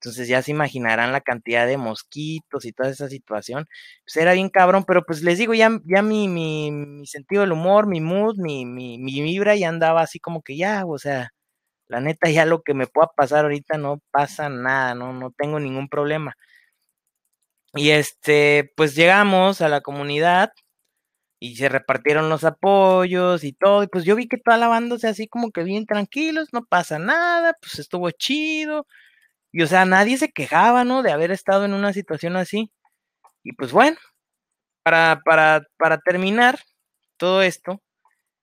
Entonces 0.00 0.28
ya 0.28 0.42
se 0.42 0.52
imaginarán 0.52 1.12
la 1.12 1.22
cantidad 1.22 1.66
de 1.66 1.78
mosquitos 1.78 2.64
y 2.66 2.72
toda 2.72 2.90
esa 2.90 3.08
situación. 3.08 3.66
Pues 4.04 4.16
era 4.18 4.34
bien 4.34 4.50
cabrón, 4.50 4.84
pero 4.86 5.04
pues 5.04 5.22
les 5.22 5.38
digo, 5.38 5.54
ya, 5.54 5.70
ya 5.86 6.02
mi, 6.02 6.28
mi, 6.28 6.70
mi 6.72 7.06
sentido 7.06 7.42
del 7.42 7.52
humor, 7.52 7.86
mi 7.86 8.00
mood, 8.02 8.36
mi, 8.38 8.66
mi, 8.66 8.98
mi 8.98 9.22
vibra 9.22 9.56
ya 9.56 9.68
andaba 9.70 10.02
así 10.02 10.20
como 10.20 10.42
que 10.42 10.56
ya, 10.58 10.84
o 10.86 10.98
sea, 10.98 11.30
la 11.88 12.00
neta 12.00 12.30
ya 12.30 12.46
lo 12.46 12.62
que 12.62 12.74
me 12.74 12.86
pueda 12.86 13.08
pasar 13.16 13.44
ahorita 13.44 13.78
no 13.78 14.00
pasa 14.10 14.48
nada, 14.50 14.94
no, 14.94 15.12
no 15.12 15.30
tengo 15.32 15.60
ningún 15.60 15.88
problema. 15.88 16.34
Y 17.74 17.90
este, 17.90 18.72
pues 18.76 18.94
llegamos 18.94 19.60
a 19.60 19.68
la 19.68 19.80
comunidad 19.80 20.52
y 21.40 21.56
se 21.56 21.68
repartieron 21.68 22.28
los 22.28 22.44
apoyos 22.44 23.44
y 23.44 23.52
todo. 23.52 23.82
Y 23.84 23.88
pues 23.88 24.04
yo 24.04 24.16
vi 24.16 24.28
que 24.28 24.38
toda 24.38 24.56
la 24.58 24.68
banda, 24.68 24.96
así 25.08 25.28
como 25.28 25.50
que 25.52 25.64
bien 25.64 25.86
tranquilos, 25.86 26.48
no 26.52 26.64
pasa 26.64 26.98
nada, 26.98 27.54
pues 27.60 27.78
estuvo 27.78 28.10
chido. 28.10 28.86
Y 29.52 29.62
o 29.62 29.66
sea, 29.66 29.84
nadie 29.86 30.18
se 30.18 30.30
quejaba, 30.32 30.84
¿no? 30.84 31.02
De 31.02 31.12
haber 31.12 31.30
estado 31.32 31.64
en 31.64 31.74
una 31.74 31.92
situación 31.92 32.36
así. 32.36 32.70
Y 33.44 33.52
pues 33.54 33.72
bueno, 33.72 33.98
para, 34.84 35.22
para, 35.24 35.62
para 35.78 35.98
terminar 35.98 36.60
todo 37.18 37.42
esto, 37.42 37.82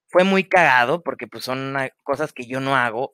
fue 0.08 0.24
muy 0.24 0.46
cagado 0.46 1.04
porque 1.04 1.28
pues 1.28 1.44
son 1.46 1.76
cosas 2.04 2.34
que 2.34 2.48
yo 2.48 2.60
no 2.62 2.76
hago 2.76 3.14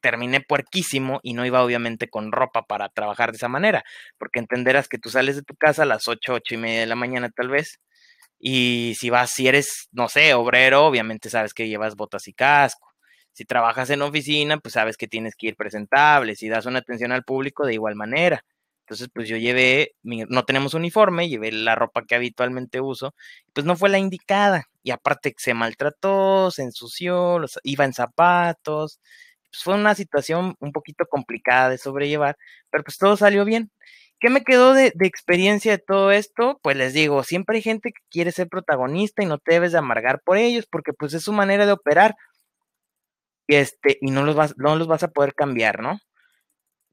terminé 0.00 0.40
puerquísimo 0.40 1.20
y 1.22 1.34
no 1.34 1.46
iba 1.46 1.62
obviamente 1.62 2.08
con 2.08 2.32
ropa 2.32 2.62
para 2.62 2.88
trabajar 2.88 3.32
de 3.32 3.36
esa 3.36 3.48
manera, 3.48 3.84
porque 4.18 4.40
entenderás 4.40 4.88
que 4.88 4.98
tú 4.98 5.10
sales 5.10 5.36
de 5.36 5.42
tu 5.42 5.54
casa 5.56 5.82
a 5.82 5.86
las 5.86 6.08
8, 6.08 6.34
8 6.34 6.54
y 6.54 6.58
media 6.58 6.80
de 6.80 6.86
la 6.86 6.96
mañana 6.96 7.30
tal 7.30 7.48
vez, 7.48 7.80
y 8.40 8.94
si 8.98 9.10
vas, 9.10 9.30
si 9.30 9.48
eres, 9.48 9.88
no 9.92 10.08
sé, 10.08 10.34
obrero, 10.34 10.86
obviamente 10.86 11.28
sabes 11.30 11.52
que 11.54 11.68
llevas 11.68 11.94
botas 11.94 12.26
y 12.26 12.32
casco. 12.32 12.88
Si 13.32 13.44
trabajas 13.44 13.90
en 13.90 14.02
oficina, 14.02 14.58
pues 14.58 14.74
sabes 14.74 14.96
que 14.96 15.08
tienes 15.08 15.34
que 15.36 15.48
ir 15.48 15.56
presentable. 15.56 16.34
Si 16.36 16.48
das 16.48 16.66
una 16.66 16.80
atención 16.80 17.12
al 17.12 17.22
público, 17.22 17.66
de 17.66 17.74
igual 17.74 17.96
manera. 17.96 18.44
Entonces, 18.80 19.08
pues 19.14 19.28
yo 19.28 19.36
llevé, 19.36 19.92
no 20.02 20.44
tenemos 20.44 20.74
uniforme, 20.74 21.28
llevé 21.28 21.52
la 21.52 21.76
ropa 21.76 22.04
que 22.06 22.16
habitualmente 22.16 22.80
uso, 22.80 23.14
pues 23.52 23.64
no 23.64 23.76
fue 23.76 23.88
la 23.90 23.98
indicada. 23.98 24.64
Y 24.82 24.90
aparte 24.90 25.34
se 25.36 25.54
maltrató, 25.54 26.50
se 26.50 26.62
ensució, 26.62 27.40
iba 27.62 27.84
en 27.84 27.92
zapatos, 27.92 29.00
pues 29.50 29.62
fue 29.64 29.74
una 29.74 29.94
situación 29.94 30.56
un 30.60 30.72
poquito 30.72 31.06
complicada 31.06 31.70
de 31.70 31.78
sobrellevar, 31.78 32.36
pero 32.70 32.84
pues 32.84 32.98
todo 32.98 33.16
salió 33.16 33.44
bien. 33.44 33.70
¿Qué 34.20 34.30
me 34.30 34.44
quedó 34.44 34.74
de, 34.74 34.92
experiencia 35.00 35.72
de 35.72 35.78
todo 35.78 36.12
esto? 36.12 36.60
Pues 36.62 36.76
les 36.76 36.92
digo, 36.92 37.24
siempre 37.24 37.56
hay 37.56 37.62
gente 37.62 37.92
que 37.92 38.02
quiere 38.10 38.32
ser 38.32 38.48
protagonista 38.48 39.22
y 39.22 39.26
no 39.26 39.38
te 39.38 39.54
debes 39.54 39.72
de 39.72 39.78
amargar 39.78 40.20
por 40.24 40.36
ellos, 40.38 40.66
porque 40.70 40.92
pues 40.92 41.14
es 41.14 41.24
su 41.24 41.32
manera 41.32 41.66
de 41.66 41.72
operar. 41.72 42.16
Y 43.48 43.56
este, 43.56 43.98
y 44.00 44.10
no 44.10 44.22
los 44.24 44.36
vas, 44.36 44.54
no 44.58 44.76
los 44.76 44.86
vas 44.86 45.02
a 45.02 45.08
poder 45.08 45.34
cambiar, 45.34 45.80
¿no? 45.82 45.98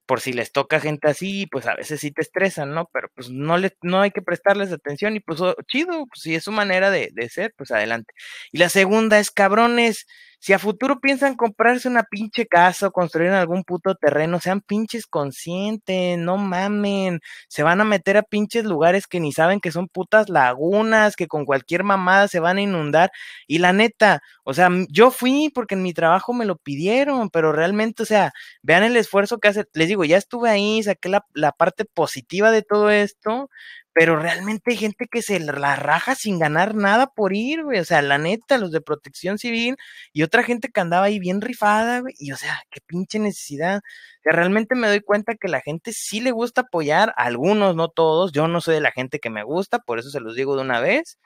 por 0.07 0.21
si 0.21 0.33
les 0.33 0.51
toca 0.51 0.79
gente 0.79 1.09
así, 1.09 1.47
pues 1.47 1.67
a 1.67 1.75
veces 1.75 1.99
sí 1.99 2.11
te 2.11 2.21
estresan, 2.21 2.73
¿no? 2.73 2.89
Pero 2.93 3.09
pues 3.13 3.29
no, 3.29 3.57
le, 3.57 3.75
no 3.83 4.01
hay 4.01 4.11
que 4.11 4.21
prestarles 4.21 4.71
atención 4.71 5.15
y 5.15 5.19
pues 5.19 5.41
oh, 5.41 5.53
chido, 5.67 6.05
pues 6.07 6.21
si 6.21 6.33
es 6.33 6.45
su 6.45 6.51
manera 6.51 6.89
de, 6.89 7.09
de, 7.13 7.29
ser, 7.29 7.53
pues 7.57 7.71
adelante. 7.71 8.13
Y 8.51 8.57
la 8.57 8.69
segunda 8.69 9.19
es, 9.19 9.31
cabrones, 9.31 10.07
si 10.39 10.53
a 10.53 10.59
futuro 10.59 10.99
piensan 10.99 11.35
comprarse 11.35 11.87
una 11.87 12.03
pinche 12.03 12.45
casa 12.47 12.87
o 12.87 12.91
construir 12.91 13.29
en 13.29 13.35
algún 13.35 13.63
puto 13.63 13.95
terreno, 13.95 14.39
sean 14.39 14.61
pinches 14.61 15.05
conscientes, 15.07 16.17
no 16.17 16.37
mamen, 16.37 17.19
se 17.49 17.63
van 17.63 17.81
a 17.81 17.85
meter 17.85 18.17
a 18.17 18.23
pinches 18.23 18.63
lugares 18.65 19.07
que 19.07 19.19
ni 19.19 19.31
saben 19.33 19.59
que 19.59 19.71
son 19.71 19.87
putas 19.87 20.29
lagunas, 20.29 21.15
que 21.15 21.27
con 21.27 21.45
cualquier 21.45 21.83
mamada 21.83 22.27
se 22.27 22.39
van 22.39 22.57
a 22.57 22.61
inundar. 22.61 23.11
Y 23.47 23.59
la 23.59 23.73
neta, 23.73 24.21
o 24.43 24.53
sea, 24.53 24.69
yo 24.89 25.11
fui 25.11 25.51
porque 25.53 25.75
en 25.75 25.83
mi 25.83 25.93
trabajo 25.93 26.33
me 26.33 26.45
lo 26.45 26.57
pidieron, 26.57 27.29
pero 27.29 27.51
realmente, 27.51 28.03
o 28.03 28.05
sea, 28.05 28.31
vean 28.61 28.83
el 28.83 28.95
esfuerzo 28.97 29.39
que 29.39 29.49
hace, 29.49 29.65
les 29.73 29.87
digo, 29.87 30.05
ya 30.05 30.17
estuve 30.17 30.49
ahí, 30.49 30.83
saqué 30.83 31.09
la, 31.09 31.25
la 31.33 31.51
parte 31.51 31.85
positiva 31.85 32.51
de 32.51 32.61
todo 32.61 32.89
esto, 32.89 33.49
pero 33.97 34.15
realmente 34.15 34.71
hay 34.71 34.77
gente 34.77 35.07
que 35.09 35.23
se 35.23 35.39
la 35.39 35.75
raja 35.75 36.13
sin 36.13 36.37
ganar 36.37 36.75
nada 36.75 37.07
por 37.07 37.33
ir, 37.35 37.63
güey. 37.63 37.79
O 37.79 37.83
sea, 37.83 38.03
la 38.03 38.19
neta, 38.19 38.59
los 38.59 38.71
de 38.71 38.79
protección 38.79 39.39
civil 39.39 39.75
y 40.13 40.21
otra 40.21 40.43
gente 40.43 40.69
que 40.69 40.79
andaba 40.81 41.07
ahí 41.07 41.17
bien 41.17 41.41
rifada, 41.41 42.01
güey. 42.01 42.13
Y 42.19 42.31
o 42.31 42.37
sea, 42.37 42.61
qué 42.69 42.79
pinche 42.85 43.17
necesidad. 43.17 43.77
O 43.79 44.21
sea, 44.21 44.33
realmente 44.33 44.75
me 44.75 44.87
doy 44.87 45.01
cuenta 45.01 45.33
que 45.33 45.47
la 45.47 45.61
gente 45.61 45.93
sí 45.93 46.21
le 46.21 46.29
gusta 46.29 46.61
apoyar, 46.61 47.11
algunos, 47.17 47.75
no 47.75 47.89
todos. 47.89 48.31
Yo 48.33 48.47
no 48.47 48.61
soy 48.61 48.75
de 48.75 48.81
la 48.81 48.91
gente 48.91 49.17
que 49.19 49.31
me 49.31 49.43
gusta, 49.43 49.79
por 49.79 49.97
eso 49.97 50.11
se 50.11 50.19
los 50.19 50.35
digo 50.35 50.55
de 50.55 50.61
una 50.61 50.79
vez. 50.79 51.17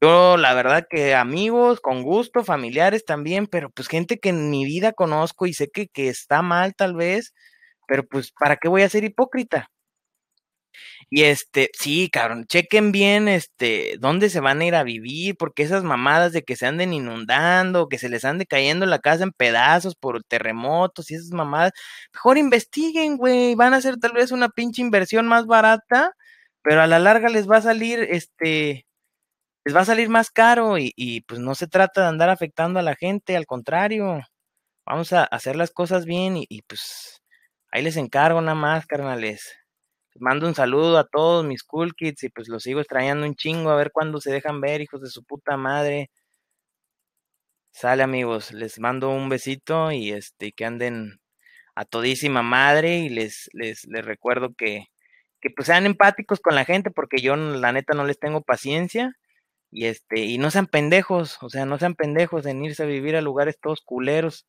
Yo, 0.00 0.36
la 0.38 0.54
verdad 0.54 0.86
que 0.88 1.14
amigos, 1.14 1.80
con 1.80 2.02
gusto, 2.02 2.44
familiares 2.44 3.04
también, 3.04 3.46
pero 3.46 3.70
pues 3.70 3.88
gente 3.88 4.18
que 4.18 4.30
en 4.30 4.50
mi 4.50 4.64
vida 4.64 4.92
conozco 4.92 5.46
y 5.46 5.52
sé 5.54 5.68
que, 5.70 5.88
que 5.88 6.08
está 6.08 6.42
mal 6.42 6.74
tal 6.74 6.94
vez, 6.94 7.34
pero 7.88 8.06
pues, 8.06 8.32
¿para 8.32 8.56
qué 8.56 8.68
voy 8.68 8.82
a 8.82 8.88
ser 8.88 9.04
hipócrita? 9.04 9.70
Y 11.10 11.22
este, 11.24 11.70
sí, 11.78 12.08
cabrón, 12.10 12.46
chequen 12.46 12.92
bien 12.92 13.28
este 13.28 13.96
dónde 14.00 14.30
se 14.30 14.40
van 14.40 14.60
a 14.60 14.64
ir 14.64 14.74
a 14.74 14.82
vivir, 14.82 15.36
porque 15.36 15.62
esas 15.62 15.84
mamadas 15.84 16.32
de 16.32 16.42
que 16.42 16.56
se 16.56 16.66
anden 16.66 16.92
inundando, 16.92 17.88
que 17.88 17.98
se 17.98 18.08
les 18.08 18.24
ande 18.24 18.46
cayendo 18.46 18.86
la 18.86 18.98
casa 18.98 19.24
en 19.24 19.32
pedazos 19.32 19.94
por 19.96 20.22
terremotos 20.24 21.10
y 21.10 21.14
esas 21.16 21.30
mamadas, 21.30 21.72
mejor 22.12 22.38
investiguen, 22.38 23.16
güey, 23.16 23.54
van 23.54 23.74
a 23.74 23.78
hacer 23.78 23.96
tal 23.98 24.12
vez 24.12 24.32
una 24.32 24.48
pinche 24.48 24.82
inversión 24.82 25.26
más 25.28 25.46
barata, 25.46 26.12
pero 26.62 26.82
a 26.82 26.86
la 26.86 26.98
larga 26.98 27.28
les 27.28 27.48
va 27.50 27.58
a 27.58 27.62
salir 27.62 28.00
este 28.10 28.86
les 29.64 29.76
va 29.76 29.80
a 29.82 29.84
salir 29.86 30.08
más 30.10 30.30
caro 30.30 30.76
y, 30.78 31.22
pues 31.28 31.40
no 31.40 31.54
se 31.54 31.66
trata 31.68 32.02
de 32.02 32.08
andar 32.08 32.30
afectando 32.30 32.80
a 32.80 32.82
la 32.82 32.96
gente, 32.96 33.36
al 33.36 33.46
contrario, 33.46 34.20
vamos 34.86 35.12
a 35.12 35.24
hacer 35.24 35.56
las 35.56 35.70
cosas 35.72 36.06
bien 36.06 36.36
y, 36.38 36.46
y 36.48 36.62
pues 36.62 37.22
ahí 37.72 37.82
les 37.82 37.96
encargo 37.96 38.40
nada 38.42 38.54
más, 38.56 38.86
carnales 38.86 39.63
mando 40.16 40.46
un 40.46 40.54
saludo 40.54 40.98
a 40.98 41.04
todos 41.06 41.44
mis 41.44 41.62
cool 41.64 41.94
kids 41.94 42.22
y 42.24 42.28
pues 42.30 42.48
los 42.48 42.62
sigo 42.62 42.80
extrañando 42.80 43.26
un 43.26 43.34
chingo 43.34 43.70
a 43.70 43.76
ver 43.76 43.92
cuándo 43.92 44.20
se 44.20 44.32
dejan 44.32 44.60
ver, 44.60 44.80
hijos 44.80 45.00
de 45.02 45.08
su 45.08 45.24
puta 45.24 45.56
madre. 45.56 46.10
Sale 47.72 48.02
amigos, 48.02 48.52
les 48.52 48.78
mando 48.78 49.10
un 49.10 49.28
besito 49.28 49.90
y 49.90 50.12
este 50.12 50.52
que 50.52 50.64
anden 50.64 51.20
a 51.74 51.84
todísima 51.84 52.42
madre 52.42 52.98
y 52.98 53.08
les, 53.08 53.50
les, 53.52 53.84
les 53.88 54.04
recuerdo 54.04 54.54
que, 54.56 54.86
que 55.40 55.50
pues 55.50 55.66
sean 55.66 55.86
empáticos 55.86 56.40
con 56.40 56.54
la 56.54 56.64
gente 56.64 56.90
porque 56.90 57.18
yo 57.20 57.36
la 57.36 57.72
neta 57.72 57.94
no 57.94 58.04
les 58.04 58.18
tengo 58.18 58.42
paciencia 58.42 59.16
y 59.70 59.86
este 59.86 60.20
y 60.20 60.38
no 60.38 60.50
sean 60.52 60.68
pendejos, 60.68 61.38
o 61.42 61.50
sea, 61.50 61.66
no 61.66 61.78
sean 61.78 61.96
pendejos 61.96 62.46
en 62.46 62.64
irse 62.64 62.84
a 62.84 62.86
vivir 62.86 63.16
a 63.16 63.20
lugares 63.22 63.58
todos 63.60 63.80
culeros. 63.82 64.46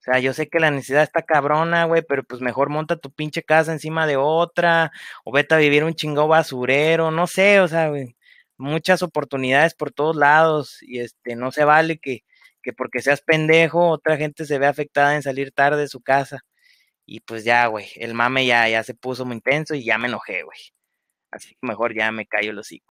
O 0.00 0.02
sea, 0.02 0.20
yo 0.20 0.32
sé 0.32 0.48
que 0.48 0.60
la 0.60 0.70
necesidad 0.70 1.02
está 1.02 1.22
cabrona, 1.22 1.84
güey, 1.84 2.02
pero 2.08 2.22
pues 2.24 2.40
mejor 2.40 2.70
monta 2.70 2.96
tu 2.96 3.10
pinche 3.12 3.42
casa 3.42 3.72
encima 3.72 4.06
de 4.06 4.16
otra, 4.16 4.92
o 5.24 5.32
vete 5.32 5.54
a 5.54 5.58
vivir 5.58 5.84
un 5.84 5.94
chingo 5.94 6.28
basurero, 6.28 7.10
no 7.10 7.26
sé, 7.26 7.60
o 7.60 7.68
sea, 7.68 7.88
güey, 7.88 8.16
muchas 8.56 9.02
oportunidades 9.02 9.74
por 9.74 9.92
todos 9.92 10.16
lados, 10.16 10.78
y 10.82 11.00
este, 11.00 11.36
no 11.36 11.50
se 11.52 11.64
vale 11.64 11.98
que, 11.98 12.22
que 12.62 12.72
porque 12.72 13.00
seas 13.02 13.20
pendejo, 13.22 13.88
otra 13.90 14.16
gente 14.16 14.44
se 14.46 14.58
ve 14.58 14.66
afectada 14.66 15.16
en 15.16 15.22
salir 15.22 15.52
tarde 15.52 15.82
de 15.82 15.88
su 15.88 16.00
casa. 16.00 16.40
Y 17.06 17.20
pues 17.20 17.44
ya, 17.44 17.66
güey, 17.68 17.86
el 17.96 18.14
mame 18.14 18.46
ya, 18.46 18.68
ya 18.68 18.82
se 18.84 18.94
puso 18.94 19.24
muy 19.26 19.36
intenso 19.36 19.74
y 19.74 19.84
ya 19.84 19.98
me 19.98 20.08
enojé, 20.08 20.42
güey. 20.44 20.58
Así 21.30 21.50
que 21.50 21.66
mejor 21.66 21.94
ya 21.96 22.12
me 22.12 22.26
callo 22.26 22.52
los 22.52 22.66
hocico. 22.66 22.84